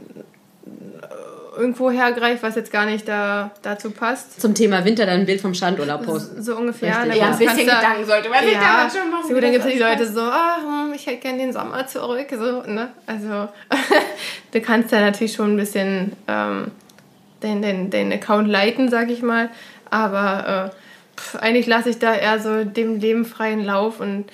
irgendwo 1.56 1.92
hergreift, 1.92 2.44
was 2.44 2.56
jetzt 2.56 2.72
gar 2.72 2.86
nicht 2.86 3.08
da, 3.08 3.52
dazu 3.62 3.92
passt. 3.92 4.40
Zum 4.40 4.56
Thema 4.56 4.86
Winter 4.86 5.06
dann 5.06 5.22
ein 5.22 5.26
Bild 5.26 5.42
vom 5.42 5.54
Strandurlaub 5.54 6.06
posten. 6.06 6.42
So 6.42 6.56
ungefähr. 6.56 6.90
Richtig. 6.90 7.10
Na 7.10 7.16
ja, 7.16 7.32
ein 7.32 7.38
bisschen 7.38 7.58
Gedanken 7.58 8.06
sollte 8.06 8.30
man 8.30 8.44
sich 8.44 8.54
ja, 8.54 8.90
schon 8.90 9.12
machen. 9.12 9.28
so, 9.28 9.40
dann 9.40 9.52
gibt 9.52 9.66
es 9.66 9.72
die 9.72 9.80
Leute 9.80 10.08
so, 10.08 10.22
hm, 10.22 10.94
ich 10.96 11.06
hätte 11.06 11.18
gerne 11.18 11.40
den 11.40 11.54
Sommer 11.54 11.86
zurück. 11.88 12.28
So, 12.32 12.62
ne? 12.64 12.90
Also, 13.06 13.50
du 14.52 14.62
kannst 14.62 14.92
ja 14.92 15.02
natürlich 15.02 15.34
schon 15.34 15.54
ein 15.54 15.58
bisschen 15.58 16.14
ähm, 16.28 16.72
den, 17.44 17.62
den, 17.62 17.90
den 17.90 18.14
Account 18.14 18.48
leiten, 18.48 18.90
sag 18.90 19.10
ich 19.10 19.22
mal. 19.22 19.50
Aber 19.90 20.72
äh, 20.72 21.20
pf, 21.20 21.36
eigentlich 21.36 21.68
lasse 21.68 21.90
ich 21.90 22.00
da 22.00 22.14
eher 22.16 22.40
so 22.40 22.64
dem 22.64 23.00
Leben 23.00 23.26
freien 23.26 23.64
Lauf 23.66 24.00
und 24.00 24.26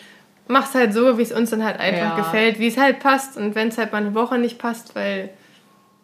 mach's 0.48 0.76
halt 0.76 0.94
so, 0.94 1.18
wie 1.18 1.24
es 1.24 1.32
uns 1.32 1.50
dann 1.50 1.64
halt 1.66 1.80
einfach 1.80 2.16
Ja. 2.16 2.16
gefällt, 2.16 2.60
wie 2.60 2.68
es 2.68 2.78
halt 2.78 3.00
passt. 3.00 3.38
Und 3.38 3.56
wenn 3.56 3.70
es 3.70 3.78
halt 3.80 3.92
mal 3.92 4.00
eine 4.00 4.14
Woche 4.14 4.38
nicht 4.38 4.60
passt, 4.60 4.96
Weil 4.96 5.32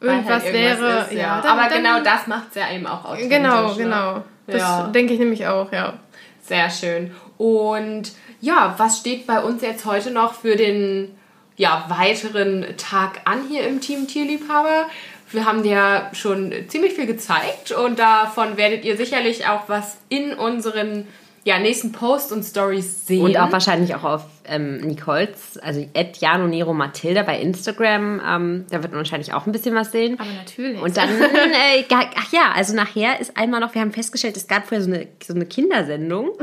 irgendwas, 0.03 0.43
halt 0.43 0.53
wäre, 0.53 1.07
ist, 1.09 1.13
ja. 1.13 1.41
Aber 1.45 1.63
dann- 1.69 1.77
genau 1.77 1.95
dann- 1.95 2.03
das 2.03 2.27
macht 2.27 2.49
es 2.49 2.55
ja 2.55 2.71
eben 2.71 2.85
auch 2.85 3.05
authentisch. 3.05 3.29
Genau, 3.29 3.67
ne? 3.69 3.75
genau. 3.77 4.23
Das 4.47 4.61
Ja. 4.61 4.87
denke 4.93 5.13
ich 5.13 5.19
nämlich 5.19 5.47
auch, 5.47 5.71
ja. 5.71 5.93
Sehr 6.41 6.69
schön. 6.69 7.15
Und 7.37 8.11
ja, 8.41 8.75
was 8.77 8.99
steht 8.99 9.25
bei 9.25 9.39
uns 9.39 9.61
jetzt 9.61 9.85
heute 9.85 10.11
noch 10.11 10.33
für 10.33 10.55
den 10.55 11.15
ja, 11.55 11.85
weiteren 11.87 12.65
Tag 12.77 13.21
an 13.25 13.41
hier 13.47 13.65
im 13.67 13.79
Team 13.79 14.07
Tierliebhaber? 14.07 14.87
Wir 15.31 15.45
haben 15.45 15.63
dir 15.63 16.09
schon 16.13 16.53
ziemlich 16.67 16.93
viel 16.93 17.05
gezeigt 17.07 17.71
und 17.71 17.97
davon 17.99 18.57
werdet 18.57 18.83
ihr 18.85 18.97
sicherlich 18.97 19.47
auch 19.47 19.67
was 19.67 19.97
in 20.09 20.33
unseren 20.33 21.07
ja, 21.45 21.59
nächsten 21.59 21.91
Posts 21.91 22.31
und 22.31 22.43
Stories 22.43 23.05
sehen. 23.05 23.23
Und 23.23 23.37
auch 23.37 23.51
wahrscheinlich 23.51 23.93
auch 23.95 24.03
auf 24.03 24.25
ähm, 24.45 24.77
Nicoles, 24.77 25.57
also 25.61 25.85
at 25.93 26.17
Jano 26.17 26.47
Nero 26.47 26.73
Matilda 26.73 27.23
bei 27.23 27.39
Instagram. 27.39 28.21
Ähm, 28.25 28.65
da 28.69 28.81
wird 28.81 28.91
man 28.93 28.99
wahrscheinlich 28.99 29.33
auch 29.33 29.45
ein 29.45 29.51
bisschen 29.51 29.75
was 29.75 29.91
sehen. 29.91 30.17
Aber 30.19 30.31
natürlich. 30.31 30.81
Und 30.81 30.95
dann, 30.95 31.09
äh, 31.21 31.83
ach 31.91 32.31
ja, 32.31 32.53
also 32.55 32.73
nachher 32.73 33.19
ist 33.19 33.35
einmal 33.35 33.59
noch, 33.59 33.73
wir 33.73 33.81
haben 33.81 33.91
festgestellt, 33.91 34.37
es 34.37 34.47
gab 34.47 34.67
vorher 34.67 34.83
so 34.83 34.91
eine, 34.91 35.07
so 35.21 35.33
eine 35.33 35.45
Kindersendung. 35.45 36.31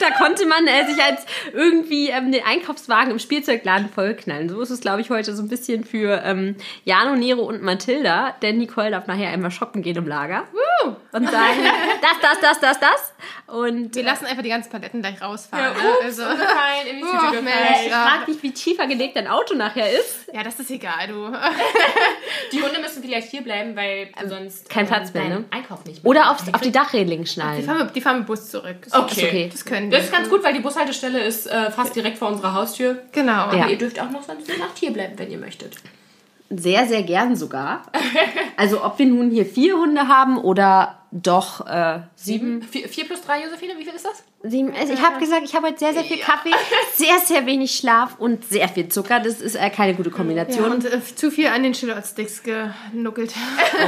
da 0.00 0.10
konnte 0.18 0.46
man 0.46 0.66
äh, 0.66 0.86
sich 0.86 1.02
als 1.02 1.24
irgendwie 1.52 2.08
ähm, 2.10 2.32
den 2.32 2.44
Einkaufswagen 2.44 3.10
im 3.10 3.18
Spielzeugladen 3.18 3.88
vollknallen. 3.88 4.48
So 4.48 4.60
ist 4.60 4.70
es, 4.70 4.80
glaube 4.80 5.00
ich, 5.00 5.10
heute 5.10 5.34
so 5.34 5.42
ein 5.42 5.48
bisschen 5.48 5.84
für 5.84 6.22
ähm, 6.24 6.56
Jano, 6.84 7.16
Nero 7.16 7.42
und 7.42 7.62
Mathilda. 7.62 8.34
Denn 8.42 8.58
Nicole 8.58 8.90
darf 8.90 9.06
nachher 9.06 9.30
einmal 9.30 9.50
shoppen 9.50 9.82
gehen 9.82 9.96
im 9.96 10.06
Lager. 10.06 10.44
Woo! 10.52 10.96
Und 11.12 11.30
sagen, 11.30 11.58
das, 12.02 12.20
das, 12.20 12.40
das, 12.40 12.60
das, 12.60 12.80
das. 12.80 13.12
Und 13.54 13.94
Wir 13.94 14.02
lassen 14.04 14.26
einfach 14.26 14.42
die 14.42 14.48
ganzen 14.50 14.70
Paletten 14.70 15.00
gleich 15.00 15.20
rausfahren. 15.22 15.64
Ja, 15.64 15.70
ne? 15.82 15.88
ups, 15.94 16.04
also, 16.04 16.22
umgefallen, 16.24 16.86
in 16.90 16.96
die 16.96 17.02
Tüte 17.02 17.16
Oh, 17.16 17.30
gefallen. 17.30 17.44
Mensch, 17.44 17.86
ich 17.86 17.92
frag 17.92 18.26
dich, 18.26 18.42
wie 18.42 18.52
tiefer 18.52 18.86
gelegt 18.86 19.16
dein 19.16 19.26
Auto 19.28 19.54
nachher 19.54 19.90
ist. 19.92 20.28
ja, 20.32 20.42
das 20.42 20.58
ist 20.60 20.70
egal, 20.70 21.08
du. 21.08 21.32
Die 22.52 22.62
Hunde 22.62 22.80
müssen 22.80 23.02
vielleicht 23.02 23.30
hier 23.30 23.42
bleiben, 23.42 23.74
weil 23.76 24.08
du 24.20 24.28
sonst 24.28 24.62
Ähm, 24.66 24.68
kein 24.68 24.84
ähm, 24.84 24.88
Platz 24.88 25.14
mehr, 25.14 25.28
ne? 25.28 25.44
Einkauf 25.50 25.84
nicht 25.84 26.02
mehr 26.02 26.10
Oder 26.10 26.26
hast. 26.26 26.52
auf, 26.54 26.60
die 26.60 26.72
Dachreling 26.72 27.22
Die 27.22 27.26
schnallen. 27.26 27.62
fahren, 27.64 27.78
mit, 27.86 27.96
die 27.96 28.00
fahren 28.00 28.18
mit 28.18 28.26
Bus 28.26 28.50
zurück. 28.50 28.76
Das 28.84 28.94
Okay. 28.94 29.26
Okay. 29.26 29.48
Das 29.50 29.64
können 29.64 29.85
die. 29.90 29.96
Das 29.96 30.06
ist 30.06 30.12
ganz 30.12 30.28
gut, 30.28 30.42
weil 30.44 30.54
die 30.54 30.60
Bushaltestelle 30.60 31.22
ist 31.22 31.46
äh, 31.46 31.70
fast 31.70 31.94
direkt 31.94 32.18
vor 32.18 32.28
unserer 32.28 32.54
Haustür. 32.54 33.02
Genau. 33.12 33.32
Ja. 33.32 33.46
Aber 33.46 33.70
ihr 33.70 33.78
dürft 33.78 34.00
auch 34.00 34.10
noch 34.10 34.22
sonst 34.22 34.48
eine 34.50 34.58
Nacht 34.58 34.78
hier 34.78 34.92
bleiben, 34.92 35.18
wenn 35.18 35.30
ihr 35.30 35.38
möchtet. 35.38 35.76
Sehr, 36.48 36.86
sehr 36.86 37.02
gern 37.02 37.34
sogar. 37.36 37.82
Also 38.56 38.84
ob 38.84 38.98
wir 38.98 39.06
nun 39.06 39.30
hier 39.30 39.44
vier 39.44 39.76
Hunde 39.76 40.08
haben 40.08 40.38
oder 40.38 41.00
doch 41.10 41.66
äh, 41.66 42.00
sieben. 42.14 42.62
Vier, 42.62 42.88
vier 42.88 43.04
plus 43.06 43.22
drei, 43.22 43.42
Josephine, 43.42 43.74
wie 43.78 43.84
viel 43.84 43.94
ist 43.94 44.04
das? 44.04 44.22
sieben. 44.42 44.72
Also 44.78 44.92
ich 44.92 45.02
habe 45.02 45.18
gesagt, 45.18 45.42
ich 45.44 45.54
habe 45.54 45.66
heute 45.68 45.78
sehr, 45.78 45.92
sehr 45.92 46.04
viel 46.04 46.18
Kaffee, 46.18 46.52
sehr, 46.94 47.18
sehr 47.18 47.46
wenig 47.46 47.72
Schlaf 47.76 48.16
und 48.18 48.44
sehr 48.44 48.68
viel 48.68 48.88
Zucker. 48.88 49.20
Das 49.20 49.40
ist 49.40 49.56
äh, 49.56 49.70
keine 49.70 49.94
gute 49.94 50.10
Ja, 50.10 50.16
Kombination. 50.16 50.72
und 50.72 50.84
äh, 50.84 51.00
zu 51.02 51.30
viel 51.30 51.48
an 51.48 51.62
den 51.62 51.74
Schillertsticks 51.74 52.42
genuckelt. 52.42 53.34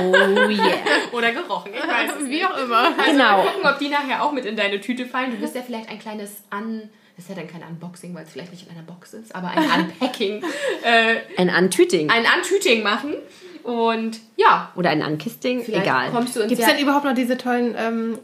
Oh 0.01 0.13
yeah. 0.49 0.65
Oder 1.13 1.33
gerochen, 1.33 1.73
ich 1.75 1.81
weiß 1.81 2.11
es 2.21 2.25
Wie 2.27 2.29
nicht. 2.31 2.47
auch 2.47 2.57
immer. 2.57 2.91
Genau. 3.07 3.45
Mal 3.45 3.47
gucken, 3.53 3.71
ob 3.71 3.79
die 3.79 3.89
nachher 3.89 4.25
auch 4.25 4.33
mit 4.33 4.45
in 4.45 4.57
deine 4.57 4.81
Tüte 4.81 5.07
fallen. 5.07 5.31
Du 5.31 5.41
wirst 5.41 5.55
ja 5.55 5.63
vielleicht 5.63 5.89
ein 5.91 5.99
kleines 5.99 6.43
An... 6.51 6.91
Das 7.19 7.25
ist 7.25 7.37
ja 7.37 7.43
dann 7.43 7.49
kein 7.49 7.69
Unboxing, 7.69 8.15
weil 8.15 8.23
es 8.23 8.31
vielleicht 8.31 8.53
nicht 8.53 8.69
in 8.69 8.71
einer 8.71 8.85
Box 8.85 9.13
ist, 9.13 9.35
aber 9.35 9.49
ein 9.49 9.59
Unpacking. 9.59 10.41
äh, 10.85 11.17
Ein 11.37 11.51
Antüting 11.51 12.09
ein 12.09 12.25
Untüting 12.25 12.85
machen. 12.85 13.13
Und 13.65 14.21
ja, 14.37 14.71
oder 14.77 14.91
ein 14.91 15.03
vielleicht 15.65 15.85
egal. 15.85 16.11
kommst 16.13 16.37
du 16.37 16.41
uns 16.43 16.49
Gibt 16.49 16.61
es 16.61 16.69
ja... 16.69 16.75
denn 16.75 16.81
überhaupt 16.81 17.05
noch 17.05 17.15
diese 17.15 17.37
tollen 17.37 17.75
ähm, 17.77 18.19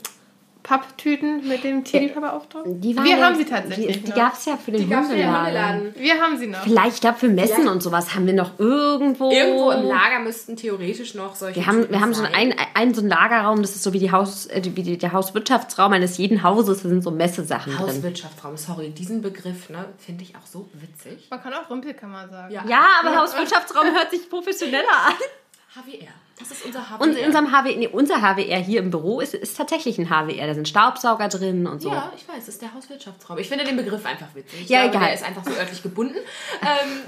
Papptüten 0.65 1.47
mit 1.47 1.63
dem? 1.63 1.85
Die 1.85 1.93
waren 2.17 3.05
Wir 3.05 3.17
ja- 3.19 3.25
haben 3.27 3.37
sie 3.37 3.45
tatsächlich 3.45 3.99
Die, 3.99 4.03
die 4.05 4.13
gab 4.13 4.33
es 4.33 4.47
ja 4.47 4.57
für 4.57 4.73
den 4.73 4.81
Die 4.81 4.89
gab's 4.89 5.09
für 5.09 5.15
den 5.15 5.27
Hundeladen. 5.27 5.81
Hundeladen. 5.83 5.95
Wir 6.03 6.21
haben 6.21 6.39
sie 6.39 6.47
noch. 6.47 6.63
Vielleicht, 6.63 6.95
ich 6.95 7.01
glaube, 7.03 7.19
für 7.19 7.29
Messen 7.29 7.55
Vielleicht- 7.57 7.71
und 7.71 7.83
sowas 7.83 8.15
haben 8.15 8.27
wir 8.27 8.33
noch 8.33 8.59
irgendwo. 8.59 9.31
Irgendwo 9.31 9.71
im 9.73 9.83
Lager 9.87 10.21
müssten 10.21 10.57
theoretisch 10.57 11.15
noch 11.15 11.37
solche 11.37 11.57
Wir 11.61 11.67
haben, 11.67 11.81
Tüten 11.83 11.93
wir 11.93 12.01
haben 12.01 12.15
so 12.15 12.23
sein. 12.23 12.35
einen, 12.35 12.55
einen 12.75 12.95
so 12.95 13.03
einen 13.03 13.11
Lagerraum, 13.11 13.61
das 13.61 13.77
ist 13.77 13.83
so 13.83 13.93
wie, 13.93 13.99
die 13.99 14.11
Haus, 14.11 14.47
äh, 14.47 14.63
wie 14.65 14.83
die, 14.83 14.97
der 14.97 15.13
Hauswirtschaftsraum 15.13 15.93
eines 15.93 16.17
jeden 16.17 16.43
Hauses, 16.43 16.83
da 16.83 16.89
sind 16.89 17.05
so 17.05 17.11
Messesachen 17.11 17.77
drin. 17.77 17.87
Hauswirtschaftsraum, 17.87 18.57
sorry, 18.57 18.89
diesen 18.91 19.21
Begriff, 19.21 19.69
ne, 19.69 19.85
finde 19.99 20.25
ich 20.25 20.35
auch 20.35 20.47
so 20.51 20.69
witzig. 20.73 21.29
Man 21.31 21.43
kann 21.43 21.53
auch 21.53 21.69
Rümpelkammer 21.69 22.27
sagen. 22.29 22.53
Ja. 22.55 22.65
Ja, 22.67 22.87
aber 23.03 23.15
Hauswirtschaftsraum 23.21 23.85
hört 23.95 24.11
sich 24.11 24.29
professioneller 24.31 24.89
an. 25.09 25.15
HWR, 25.75 26.09
das 26.39 26.51
ist 26.51 26.65
unser 26.65 26.81
HWR. 26.89 27.01
Und 27.01 27.17
in 27.17 27.27
unserem 27.27 27.51
HWR, 27.51 27.77
nee, 27.77 27.89
unser 27.89 28.21
HWR 28.21 28.59
hier 28.59 28.81
im 28.81 28.91
Büro 28.91 29.21
ist, 29.21 29.35
ist 29.35 29.57
tatsächlich 29.57 29.99
ein 29.99 30.09
HWR. 30.09 30.47
Da 30.47 30.55
sind 30.55 30.69
Staubsauger 30.69 31.29
drin 31.29 31.67
und 31.67 31.83
so. 31.83 31.91
ja, 31.91 32.13
ich 32.17 32.27
weiß, 32.29 32.39
das 32.47 32.49
ist 32.55 32.63
der 32.63 32.73
Hauswirtschaftsraum. 32.75 33.39
Ich 33.39 33.49
finde 33.49 33.65
den 33.65 33.77
Begriff 33.77 34.05
einfach 34.07 34.29
witzig. 34.35 34.63
Ich 34.63 34.69
Ja, 34.69 34.83
glaube, 34.83 34.97
egal. 34.97 35.07
Der 35.07 35.15
ist 35.15 35.25
einfach 35.25 35.45
so 35.45 35.51
örtlich 35.51 35.83
gebunden. 35.83 36.15
ähm, 36.63 37.03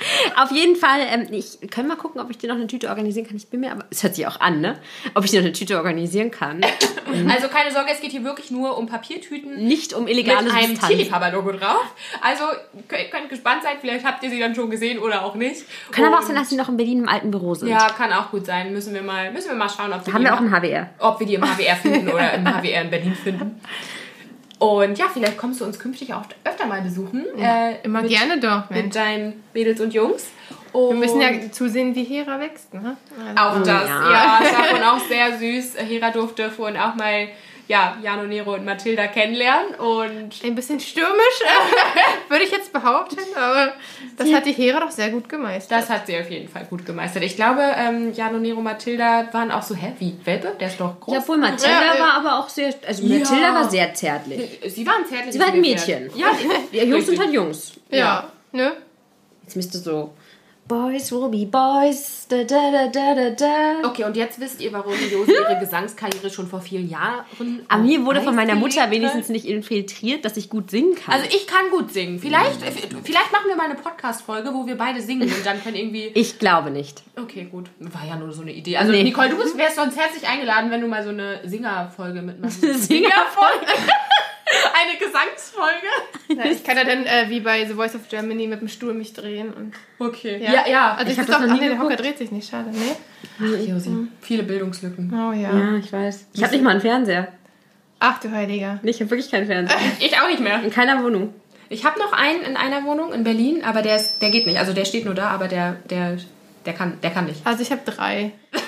Auf 0.36 0.50
jeden 0.52 0.76
Fall, 0.76 1.00
ähm, 1.12 1.26
ich 1.30 1.58
können 1.70 1.88
mal 1.88 1.96
gucken, 1.96 2.20
ob 2.20 2.30
ich 2.30 2.38
dir 2.38 2.48
noch 2.48 2.56
eine 2.56 2.66
Tüte 2.66 2.88
organisieren 2.88 3.26
kann. 3.26 3.36
Ich 3.36 3.48
bin 3.48 3.60
mir 3.60 3.72
aber, 3.72 3.84
es 3.90 4.02
hört 4.02 4.14
sich 4.14 4.26
auch 4.26 4.40
an, 4.40 4.60
ne? 4.60 4.78
Ob 5.14 5.24
ich 5.24 5.30
dir 5.30 5.40
noch 5.40 5.46
eine 5.46 5.52
Tüte 5.52 5.76
organisieren 5.76 6.30
kann. 6.30 6.60
Also 7.28 7.48
keine 7.48 7.72
Sorge, 7.72 7.90
es 7.92 8.00
geht 8.00 8.12
hier 8.12 8.22
wirklich 8.22 8.52
nur 8.52 8.78
um 8.78 8.86
Papiertüten 8.86 9.66
Nicht 9.66 9.94
um 9.94 10.04
mit 10.04 10.12
illegale 10.12 10.48
einem 10.52 10.68
Substanz. 10.68 10.86
Tierliebhaber-Logo 10.86 11.50
drauf. 11.52 11.82
Also 12.20 12.44
könnt, 12.86 13.10
könnt 13.10 13.28
gespannt 13.28 13.64
sein, 13.64 13.78
vielleicht 13.80 14.04
habt 14.04 14.22
ihr 14.22 14.30
sie 14.30 14.38
dann 14.38 14.54
schon 14.54 14.70
gesehen 14.70 15.00
oder 15.00 15.24
auch 15.24 15.34
nicht. 15.34 15.64
Kann 15.90 16.04
aber 16.04 16.16
auch 16.16 16.20
Und- 16.20 16.26
sein, 16.28 16.36
dass 16.36 16.50
sie 16.50 16.54
noch 16.56 16.68
in 16.68 16.76
Berlin 16.76 17.00
im 17.00 17.08
alten 17.08 17.32
Büro 17.32 17.56
sind. 17.56 17.68
Ja, 17.68 17.88
kann 17.88 18.12
auch 18.12 18.30
gut 18.30 18.46
sein. 18.46 18.72
Müssen 18.72 18.94
wir 18.94 19.02
mal, 19.02 19.32
müssen 19.32 19.48
wir 19.48 19.56
mal 19.56 19.68
schauen, 19.68 19.92
ob 19.92 20.06
wir, 20.06 20.12
Haben 20.14 20.22
wir 20.22 20.32
auch 20.34 20.40
im- 20.40 20.54
ein 20.54 20.62
HWR. 20.62 20.90
ob 21.00 21.18
wir 21.18 21.26
die 21.26 21.34
im 21.34 21.42
HWR 21.44 21.74
finden 21.74 22.08
oder 22.10 22.32
im 22.34 22.44
HWR 22.46 22.82
in 22.82 22.90
Berlin 22.90 23.14
finden. 23.16 23.60
Und 24.60 24.98
ja, 24.98 25.06
vielleicht 25.12 25.38
kommst 25.38 25.60
du 25.62 25.64
uns 25.64 25.78
künftig 25.78 26.12
auch 26.12 26.22
öfter 26.44 26.66
mal 26.66 26.82
besuchen. 26.82 27.24
Äh, 27.38 27.82
Immer 27.82 28.02
mit, 28.02 28.10
gerne 28.10 28.38
doch, 28.38 28.68
Mensch. 28.68 28.84
Mit 28.84 28.94
deinen 28.94 29.42
Mädels 29.54 29.80
und 29.80 29.94
Jungs. 29.94 30.26
Und 30.72 30.90
Wir 30.90 30.96
müssen 30.98 31.20
ja 31.20 31.50
zusehen, 31.50 31.94
wie 31.94 32.04
Hera 32.04 32.38
wächst, 32.38 32.72
ne? 32.74 32.96
Also, 33.18 33.58
auch 33.58 33.62
das. 33.64 33.88
Ja. 33.88 34.12
Ja, 34.12 34.40
vorhin 34.68 34.84
auch 34.84 35.00
sehr 35.00 35.38
süß. 35.38 35.78
Hera 35.78 36.10
durfte 36.10 36.50
vorhin 36.50 36.76
auch 36.76 36.94
mal 36.94 37.28
ja, 37.70 37.96
Jano, 38.02 38.24
Nero 38.24 38.54
und 38.54 38.64
Mathilda 38.64 39.06
kennenlernen. 39.06 39.76
Und 39.76 40.32
ein 40.44 40.54
bisschen 40.56 40.80
stürmisch, 40.80 41.38
würde 42.28 42.42
ich 42.44 42.50
jetzt 42.50 42.72
behaupten, 42.72 43.20
aber 43.36 43.72
das 44.16 44.32
hat 44.32 44.44
die 44.44 44.52
Hera 44.52 44.80
doch 44.80 44.90
sehr 44.90 45.10
gut 45.10 45.28
gemeistert. 45.28 45.78
das 45.80 45.88
hat 45.88 46.06
sie 46.08 46.18
auf 46.18 46.28
jeden 46.28 46.48
Fall 46.48 46.64
gut 46.68 46.84
gemeistert. 46.84 47.22
Ich 47.22 47.36
glaube, 47.36 47.62
ähm, 47.76 48.12
Jano, 48.12 48.38
Nero, 48.38 48.60
Mathilda 48.60 49.28
waren 49.32 49.52
auch 49.52 49.62
so, 49.62 49.76
hä, 49.76 49.92
wie 50.00 50.16
Welpe? 50.24 50.56
Der 50.58 50.66
ist 50.66 50.80
doch 50.80 50.98
groß. 50.98 51.14
Ja, 51.14 51.20
obwohl 51.20 51.36
Mathilda 51.38 51.70
Ja, 51.86 51.94
ja. 51.94 52.00
war 52.00 52.14
aber 52.14 52.38
auch 52.40 52.48
sehr, 52.48 52.74
also 52.86 53.04
Ja. 53.04 53.18
Mathilda 53.20 53.54
war 53.54 53.70
sehr 53.70 53.94
zärtlich. 53.94 54.58
Sie 54.66 54.84
waren 54.86 55.06
zärtlich. 55.06 55.32
Sie 55.34 55.40
war 55.40 55.48
ein 55.52 55.60
Mädchen. 55.60 56.10
Ja, 56.16 56.32
Die 56.72 56.78
Jungs 56.78 57.06
sind 57.06 57.20
halt 57.20 57.32
Jungs. 57.32 57.72
ja, 57.90 58.30
ne? 58.50 58.72
Jetzt 59.44 59.54
müsste 59.54 59.78
so, 59.78 60.12
Boys 60.70 61.10
will 61.10 61.28
be 61.28 61.46
boys, 61.46 62.26
da 62.28 62.44
da 62.44 62.70
da 62.70 62.86
da 62.86 63.14
da 63.16 63.30
da. 63.30 63.88
Okay, 63.88 64.04
und 64.04 64.16
jetzt 64.16 64.38
wisst 64.38 64.60
ihr, 64.60 64.72
warum 64.72 64.92
Josi 64.92 65.32
ihre 65.32 65.58
Gesangskarriere 65.60 66.30
schon 66.30 66.46
vor 66.46 66.60
vielen 66.60 66.88
Jahren. 66.88 67.24
An 67.66 67.82
mir 67.84 68.06
wurde 68.06 68.20
von 68.20 68.36
meiner 68.36 68.54
Mutter 68.54 68.88
wenigstens 68.88 69.30
nicht 69.30 69.46
infiltriert, 69.46 70.24
dass 70.24 70.36
ich 70.36 70.48
gut 70.48 70.70
singen 70.70 70.94
kann. 70.94 71.12
Also 71.12 71.26
ich 71.26 71.48
kann 71.48 71.70
gut 71.72 71.92
singen. 71.92 72.20
Vielleicht, 72.20 72.62
vielleicht 72.62 73.32
machen 73.32 73.48
wir 73.48 73.56
mal 73.56 73.64
eine 73.64 73.74
Podcast-Folge, 73.74 74.54
wo 74.54 74.64
wir 74.64 74.78
beide 74.78 75.02
singen 75.02 75.22
und 75.22 75.44
dann 75.44 75.60
können 75.60 75.74
irgendwie. 75.74 76.06
ich 76.14 76.38
glaube 76.38 76.70
nicht. 76.70 77.02
Okay, 77.20 77.48
gut. 77.50 77.68
War 77.80 78.06
ja 78.06 78.14
nur 78.14 78.32
so 78.32 78.42
eine 78.42 78.52
Idee. 78.52 78.76
Also 78.76 78.92
Nee. 78.92 79.02
Nicole, 79.02 79.30
du 79.30 79.38
bist, 79.38 79.58
wärst 79.58 79.74
sonst 79.74 79.98
herzlich 79.98 80.28
eingeladen, 80.28 80.70
wenn 80.70 80.82
du 80.82 80.86
mal 80.86 81.02
so 81.02 81.08
eine 81.08 81.40
Singer-Folge 81.48 82.22
mitmachst. 82.22 82.60
Singerfolge? 82.62 83.66
Eine 84.74 84.98
Gesangsfolge? 84.98 85.86
Ja, 86.28 86.44
ich 86.50 86.64
kann 86.64 86.76
ja 86.76 86.84
dann 86.84 87.04
äh, 87.06 87.26
wie 87.28 87.40
bei 87.40 87.64
The 87.66 87.74
Voice 87.74 87.94
of 87.94 88.08
Germany 88.08 88.46
mit 88.46 88.60
dem 88.60 88.68
Stuhl 88.68 88.94
mich 88.94 89.12
drehen. 89.12 89.52
Und, 89.52 89.74
Okay. 89.98 90.40
Ja, 90.42 90.66
ja. 90.66 90.94
Also 90.94 91.12
Ich 91.12 91.18
ich, 91.18 91.24
das 91.24 91.26
doch, 91.26 91.40
noch 91.40 91.48
ach 91.50 91.54
nie 91.54 91.60
nee, 91.60 91.68
der. 91.68 91.78
Hocker 91.78 91.96
dreht 91.96 92.18
sich 92.18 92.30
nicht, 92.30 92.48
schade, 92.50 92.70
ne? 92.70 92.96
Ach, 93.38 93.68
Josi. 93.68 94.08
Viele 94.20 94.42
Bildungslücken. 94.42 95.12
Oh 95.12 95.32
ja. 95.32 95.56
Ja, 95.56 95.76
ich 95.76 95.92
weiß. 95.92 96.26
Ich 96.32 96.42
habe 96.42 96.52
nicht 96.52 96.62
mal 96.64 96.70
einen 96.70 96.80
Fernseher. 96.80 97.28
Ach 97.98 98.18
du 98.18 98.30
Heiliger. 98.30 98.78
Nee, 98.82 98.90
ich 98.90 99.00
habe 99.00 99.10
wirklich 99.10 99.30
keinen 99.30 99.46
Fernseher. 99.46 99.76
Ich 100.00 100.18
auch 100.18 100.28
nicht 100.28 100.40
mehr. 100.40 100.62
In 100.62 100.70
keiner 100.70 101.02
Wohnung. 101.04 101.34
Ich 101.68 101.84
habe 101.84 101.98
noch 102.00 102.12
einen 102.12 102.42
in 102.42 102.56
einer 102.56 102.84
Wohnung 102.84 103.12
in 103.12 103.22
Berlin, 103.24 103.62
aber 103.62 103.82
der, 103.82 103.96
ist, 103.96 104.20
der 104.22 104.30
geht 104.30 104.46
nicht. 104.46 104.58
Also 104.58 104.72
der 104.72 104.84
steht 104.84 105.04
nur 105.04 105.14
da, 105.14 105.28
aber 105.28 105.46
der, 105.48 105.76
der, 105.88 106.16
der, 106.66 106.72
kann, 106.72 106.98
der 107.02 107.10
kann 107.10 107.26
nicht. 107.26 107.46
Also 107.46 107.62
ich 107.62 107.70
habe 107.70 107.82
drei. 107.84 108.32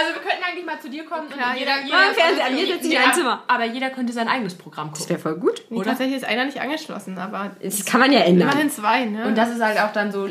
Also 0.00 0.14
wir 0.14 0.22
könnten 0.22 0.42
eigentlich 0.44 0.64
mal 0.64 0.80
zu 0.80 0.88
dir 0.88 1.04
kommen 1.04 1.28
Klar, 1.28 1.52
und 1.52 1.58
jeder, 1.58 1.76
jeder- 1.82 1.86
jeder, 1.86 2.14
Fernseher, 2.14 2.46
an 2.46 2.54
mir 2.54 2.66
setzt 2.66 2.84
sich 2.84 2.98
ein 2.98 3.12
Zimmer. 3.12 3.42
Aber 3.46 3.64
jeder 3.64 3.90
könnte 3.90 4.12
sein 4.12 4.28
eigenes 4.28 4.54
Programm 4.56 4.90
Das 4.90 5.00
gucken. 5.00 5.10
wäre 5.10 5.20
voll 5.20 5.34
gut. 5.36 5.62
Nee, 5.68 5.82
tatsächlich 5.82 6.16
ist 6.16 6.24
einer 6.24 6.44
nicht 6.46 6.60
angeschlossen, 6.60 7.18
aber 7.18 7.50
Das 7.62 7.84
kann 7.84 8.00
man 8.00 8.12
ja 8.12 8.20
ändern. 8.20 8.48
immerhin 8.48 8.70
zwei, 8.70 9.04
ne? 9.04 9.26
Und 9.26 9.36
das 9.36 9.50
ist 9.50 9.60
halt 9.62 9.78
auch 9.80 9.92
dann 9.92 10.10
so, 10.12 10.28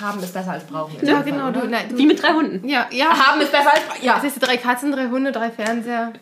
haben 0.00 0.20
ist 0.22 0.32
besser 0.34 0.52
als 0.52 0.64
brauchen. 0.64 0.96
ja, 1.06 1.20
genau. 1.22 1.38
Fall, 1.44 1.52
Du, 1.52 1.58
oder? 1.60 1.68
nein, 1.68 1.88
du, 1.90 1.98
Wie 1.98 2.06
mit 2.06 2.22
drei 2.22 2.32
Hunden. 2.32 2.66
ja, 2.68 2.86
ja. 2.90 3.10
Haben 3.10 3.40
ist 3.40 3.52
besser 3.52 3.72
als 3.72 3.82
brauchen. 3.84 4.04
Ja. 4.04 4.14
Das 4.14 4.24
ist 4.24 4.40
drei 4.40 4.56
Katzen, 4.56 4.90
drei 4.92 5.06
Hunde, 5.08 5.32
drei 5.32 5.50
Fernseher. 5.50 6.12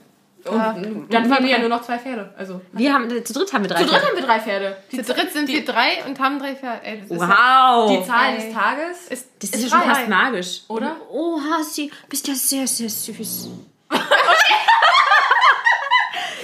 Und 0.45 1.07
dann 1.11 1.33
fehlen 1.33 1.47
ja 1.49 1.59
nur 1.59 1.69
noch 1.69 1.83
zwei 1.83 1.99
Pferde. 1.99 2.33
Also. 2.37 2.61
Wir 2.73 2.93
haben, 2.93 3.09
zu 3.25 3.33
dritt 3.33 3.53
haben 3.53 3.63
wir 3.63 3.69
drei 3.71 3.81
Zu 3.83 3.85
dritt 3.87 3.93
Pferde. 4.01 4.07
haben 4.09 4.17
wir 4.17 4.27
drei 4.27 4.41
Pferde. 4.41 4.77
Die, 4.91 5.03
Zu 5.03 5.15
dritt 5.15 5.33
sind 5.33 5.49
wir 5.49 5.65
drei 5.65 6.05
und 6.07 6.19
haben 6.19 6.39
drei 6.39 6.55
Pferde. 6.57 6.81
Ey, 6.85 7.01
das 7.01 7.11
ist 7.11 7.21
Wow. 7.21 7.91
die 7.91 8.07
Zahl 8.07 8.31
Ey. 8.35 8.37
des 8.47 8.53
Tages 8.55 9.07
ist, 9.09 9.27
das 9.41 9.51
ist 9.51 9.57
ist 9.57 9.63
ja 9.65 9.69
schon 9.79 9.81
drei. 9.89 9.95
fast 9.95 10.09
magisch. 10.09 10.61
Oder? 10.69 10.97
Oh, 11.11 11.39
Hasi, 11.41 11.91
bist 12.09 12.27
ja 12.29 12.35
sehr, 12.35 12.67
sehr 12.67 12.89
süß. 12.91 13.49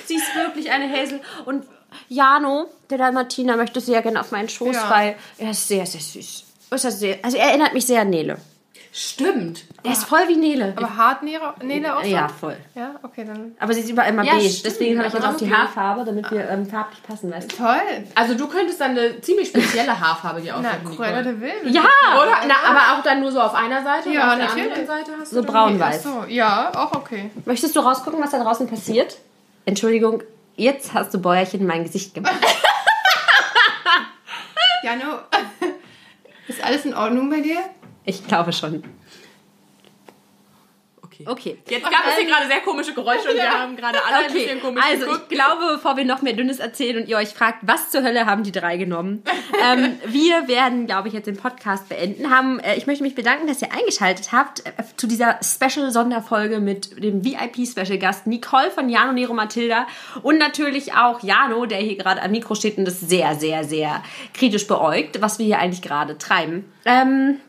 sie 0.06 0.14
ist 0.16 0.34
wirklich 0.34 0.70
eine 0.70 0.90
Hazel. 0.90 1.20
Und 1.44 1.66
Jano, 2.08 2.66
der 2.90 2.98
Dalmatiner, 2.98 3.56
möchte 3.56 3.80
sehr 3.80 4.02
gerne 4.02 4.20
auf 4.20 4.30
meinen 4.30 4.48
Schoß, 4.48 4.74
Ja. 4.76 4.90
weil 4.90 5.16
er 5.38 5.50
ist 5.50 5.66
sehr, 5.68 5.86
sehr 5.86 6.00
süß. 6.00 6.44
Ist 6.70 6.84
er 6.84 6.90
sehr, 6.92 7.18
also 7.22 7.36
er 7.36 7.48
erinnert 7.48 7.72
mich 7.74 7.86
sehr 7.86 8.02
an 8.02 8.10
Nele. 8.10 8.38
Stimmt. 8.92 9.64
Er 9.84 9.92
ist 9.92 10.04
voll 10.04 10.26
wie 10.28 10.36
Nele. 10.36 10.72
Aber 10.76 10.96
hart 10.96 11.22
Nele, 11.22 11.40
Nele 11.62 11.96
auch 11.96 12.02
so? 12.02 12.08
ja, 12.08 12.26
voll. 12.28 12.56
Ja, 12.74 12.96
okay, 13.02 13.24
dann. 13.24 13.52
Aber 13.60 13.72
sie 13.74 13.80
ist 13.80 13.90
überall 13.90 14.08
immer 14.10 14.24
Ja, 14.24 14.32
beige. 14.34 14.48
stimmt, 14.48 14.66
Deswegen 14.66 14.98
habe 14.98 15.08
ich 15.08 15.14
jetzt 15.14 15.22
aber 15.24 15.34
auch 15.34 15.38
die. 15.38 15.52
Haarfarbe, 15.54 16.04
damit 16.04 16.30
wir 16.30 16.48
ähm, 16.48 16.66
farblich 16.66 17.02
passen, 17.02 17.30
weißt 17.30 17.52
du? 17.52 17.56
Toll. 17.56 17.80
Also 18.14 18.34
du 18.34 18.48
könntest 18.48 18.80
dann 18.80 18.92
eine 18.92 19.20
ziemlich 19.20 19.48
spezielle 19.48 19.98
Haarfarbe 20.00 20.40
dir 20.40 20.54
Na, 20.60 20.70
aussuchen, 20.70 20.90
Nicole. 20.90 21.22
de. 21.22 21.70
Ja! 21.72 21.82
Oder? 22.20 22.36
Na, 22.48 22.54
aber 22.66 22.98
auch 22.98 23.02
dann 23.04 23.20
nur 23.20 23.30
so 23.30 23.40
auf 23.40 23.54
einer 23.54 23.82
Seite 23.84 24.08
Ja, 24.10 24.32
und 24.34 24.40
auf 24.42 24.54
der 24.54 24.64
anderen 24.64 24.86
Seite 24.86 25.12
hast 25.20 25.30
So 25.30 25.40
du 25.40 25.46
dann- 25.46 25.54
braun-weiß. 25.54 26.02
So, 26.02 26.24
ja, 26.28 26.72
auch 26.74 26.92
okay. 26.92 27.30
Möchtest 27.44 27.76
du 27.76 27.80
rausgucken, 27.80 28.20
was 28.22 28.30
da 28.30 28.42
draußen 28.42 28.66
passiert? 28.68 29.18
Entschuldigung, 29.66 30.22
jetzt 30.56 30.94
hast 30.94 31.12
du 31.12 31.18
Bäuerchen 31.20 31.60
in 31.60 31.66
mein 31.66 31.84
Gesicht 31.84 32.14
gemacht. 32.14 32.34
Jano, 34.82 35.18
ist 36.48 36.64
alles 36.64 36.84
in 36.84 36.94
Ordnung 36.94 37.28
bei 37.30 37.40
dir? 37.40 37.58
Ich 38.08 38.26
glaube 38.26 38.54
schon. 38.54 38.82
Okay. 41.02 41.24
okay. 41.26 41.58
Okay. 41.66 41.74
Jetzt 41.74 41.82
gab 41.82 42.06
es 42.06 42.14
hier 42.14 42.24
Ähm, 42.24 42.30
gerade 42.30 42.46
sehr 42.46 42.60
komische 42.60 42.94
Geräusche 42.94 43.28
und 43.28 43.34
wir 43.34 43.50
haben 43.60 43.76
gerade 43.76 43.98
alle 44.04 44.26
ein 44.26 44.32
bisschen 44.32 44.60
komisch 44.60 44.82
also 44.84 45.06
geguckt. 45.06 45.26
ich 45.28 45.36
glaube, 45.36 45.74
bevor 45.74 45.96
wir 45.96 46.04
noch 46.04 46.22
mehr 46.22 46.32
Dünnes 46.32 46.58
erzählen 46.58 47.02
und 47.02 47.08
ihr 47.08 47.16
euch 47.16 47.30
fragt, 47.30 47.58
was 47.62 47.90
zur 47.90 48.02
Hölle 48.02 48.26
haben 48.26 48.44
die 48.44 48.52
drei 48.52 48.76
genommen, 48.76 49.22
ähm, 49.62 49.98
wir 50.06 50.48
werden, 50.48 50.86
glaube 50.86 51.08
ich, 51.08 51.14
jetzt 51.14 51.26
den 51.26 51.36
Podcast 51.36 51.88
beenden. 51.88 52.30
Haben, 52.30 52.60
äh, 52.60 52.76
ich 52.76 52.86
möchte 52.86 53.02
mich 53.02 53.14
bedanken, 53.14 53.46
dass 53.46 53.60
ihr 53.62 53.72
eingeschaltet 53.72 54.32
habt 54.32 54.64
äh, 54.64 54.72
zu 54.96 55.06
dieser 55.06 55.38
Special-Sonderfolge 55.42 56.60
mit 56.60 57.02
dem 57.02 57.24
VIP-Special-Gast 57.24 58.26
Nicole 58.26 58.70
von 58.70 58.88
Jano 58.88 59.12
Nero 59.12 59.34
Matilda 59.34 59.86
und 60.22 60.38
natürlich 60.38 60.94
auch 60.94 61.22
Jano, 61.22 61.66
der 61.66 61.78
hier 61.78 61.96
gerade 61.96 62.22
am 62.22 62.30
Mikro 62.30 62.54
steht 62.54 62.78
und 62.78 62.84
das 62.84 63.00
sehr, 63.00 63.34
sehr, 63.34 63.64
sehr 63.64 64.02
kritisch 64.34 64.66
beäugt, 64.66 65.20
was 65.20 65.38
wir 65.38 65.46
hier 65.46 65.58
eigentlich 65.58 65.82
gerade 65.82 66.16
treiben. 66.16 66.72
Ähm, 66.84 67.40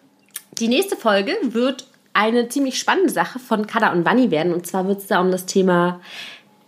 die 0.60 0.68
nächste 0.68 0.96
Folge 0.96 1.36
wird 1.42 1.88
eine 2.14 2.50
ziemlich 2.50 2.78
spannende 2.78 3.12
Sache 3.12 3.40
von 3.40 3.68
Kada 3.68 3.92
und 3.92 4.06
Wanni 4.06 4.32
werden. 4.32 4.54
Und 4.54 4.68
zwar 4.68 4.88
wird 4.88 5.00
es 5.00 5.08
da 5.08 5.22
um 5.22 5.32
das 5.32 5.46
Thema 5.46 6.02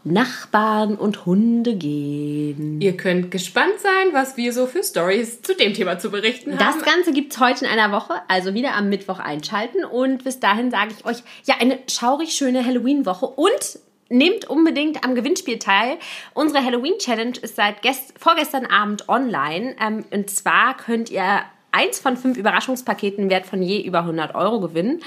Nachbarn 0.04 0.96
und 0.96 1.26
Hunde 1.26 1.76
gehen. 1.76 2.82
Ihr 2.82 2.98
könnt 2.98 3.30
gespannt 3.30 3.80
sein, 3.80 4.14
was 4.14 4.36
wir 4.36 4.52
so 4.52 4.66
für 4.66 4.84
Stories 4.84 5.42
zu 5.42 5.56
dem 5.56 5.74
Thema 5.74 6.00
zu 6.00 6.10
berichten 6.10 6.58
haben. 6.58 6.60
Das 6.60 6.84
Ganze 6.84 7.12
gibt's 7.12 7.40
heute 7.40 7.66
in 7.66 7.72
einer 7.72 7.92
Woche, 7.92 8.14
also 8.28 8.54
wieder 8.54 8.74
am 8.76 8.90
Mittwoch 8.90 9.20
einschalten. 9.20 9.86
Und 9.86 10.24
bis 10.24 10.40
dahin 10.40 10.72
sage 10.72 10.94
ich 10.98 11.06
euch, 11.06 11.18
ja, 11.46 11.56
eine 11.60 11.78
schaurig 11.88 12.34
schöne 12.34 12.66
Halloween-Woche 12.66 13.28
und 13.28 13.80
nehmt 14.10 14.50
unbedingt 14.50 15.04
am 15.04 15.16
Gewinnspiel 15.16 15.60
teil. 15.60 15.98
Unsere 16.34 16.64
Halloween-Challenge 16.64 17.38
ist 17.42 17.56
seit 17.56 17.82
gest 17.82 18.14
vorgestern 18.18 18.66
Abend 18.66 19.08
online. 19.08 19.76
Ähm, 19.80 20.06
und 20.12 20.30
zwar 20.30 20.78
könnt 20.78 21.12
ihr 21.12 21.42
eins 21.72 22.00
von 22.00 22.18
fünf 22.18 22.38
Überraschungspaketen 22.38 23.30
wert 23.30 23.46
von 23.46 23.62
je 23.62 23.82
über 23.82 24.00
100 24.00 24.36
Euro 24.36 24.60
gewinnen. 24.60 25.02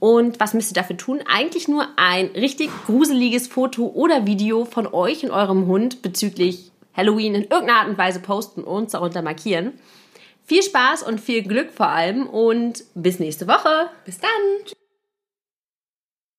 Und 0.00 0.38
was 0.40 0.54
müsst 0.54 0.70
ihr 0.70 0.80
dafür 0.80 0.96
tun? 0.96 1.20
Eigentlich 1.26 1.68
nur 1.68 1.86
ein 1.96 2.26
richtig 2.26 2.70
gruseliges 2.86 3.48
Foto 3.48 3.86
oder 3.86 4.26
Video 4.26 4.64
von 4.64 4.86
euch 4.86 5.24
und 5.24 5.30
eurem 5.30 5.66
Hund 5.66 6.02
bezüglich 6.02 6.70
Halloween 6.96 7.34
in 7.34 7.42
irgendeiner 7.42 7.80
Art 7.80 7.88
und 7.88 7.98
Weise 7.98 8.20
posten 8.20 8.62
und 8.62 8.92
darunter 8.92 9.22
markieren. 9.22 9.72
Viel 10.44 10.62
Spaß 10.62 11.02
und 11.02 11.20
viel 11.20 11.42
Glück 11.42 11.72
vor 11.72 11.88
allem 11.88 12.26
und 12.26 12.84
bis 12.94 13.18
nächste 13.18 13.46
Woche. 13.46 13.90
Bis 14.04 14.18
dann. 14.18 14.77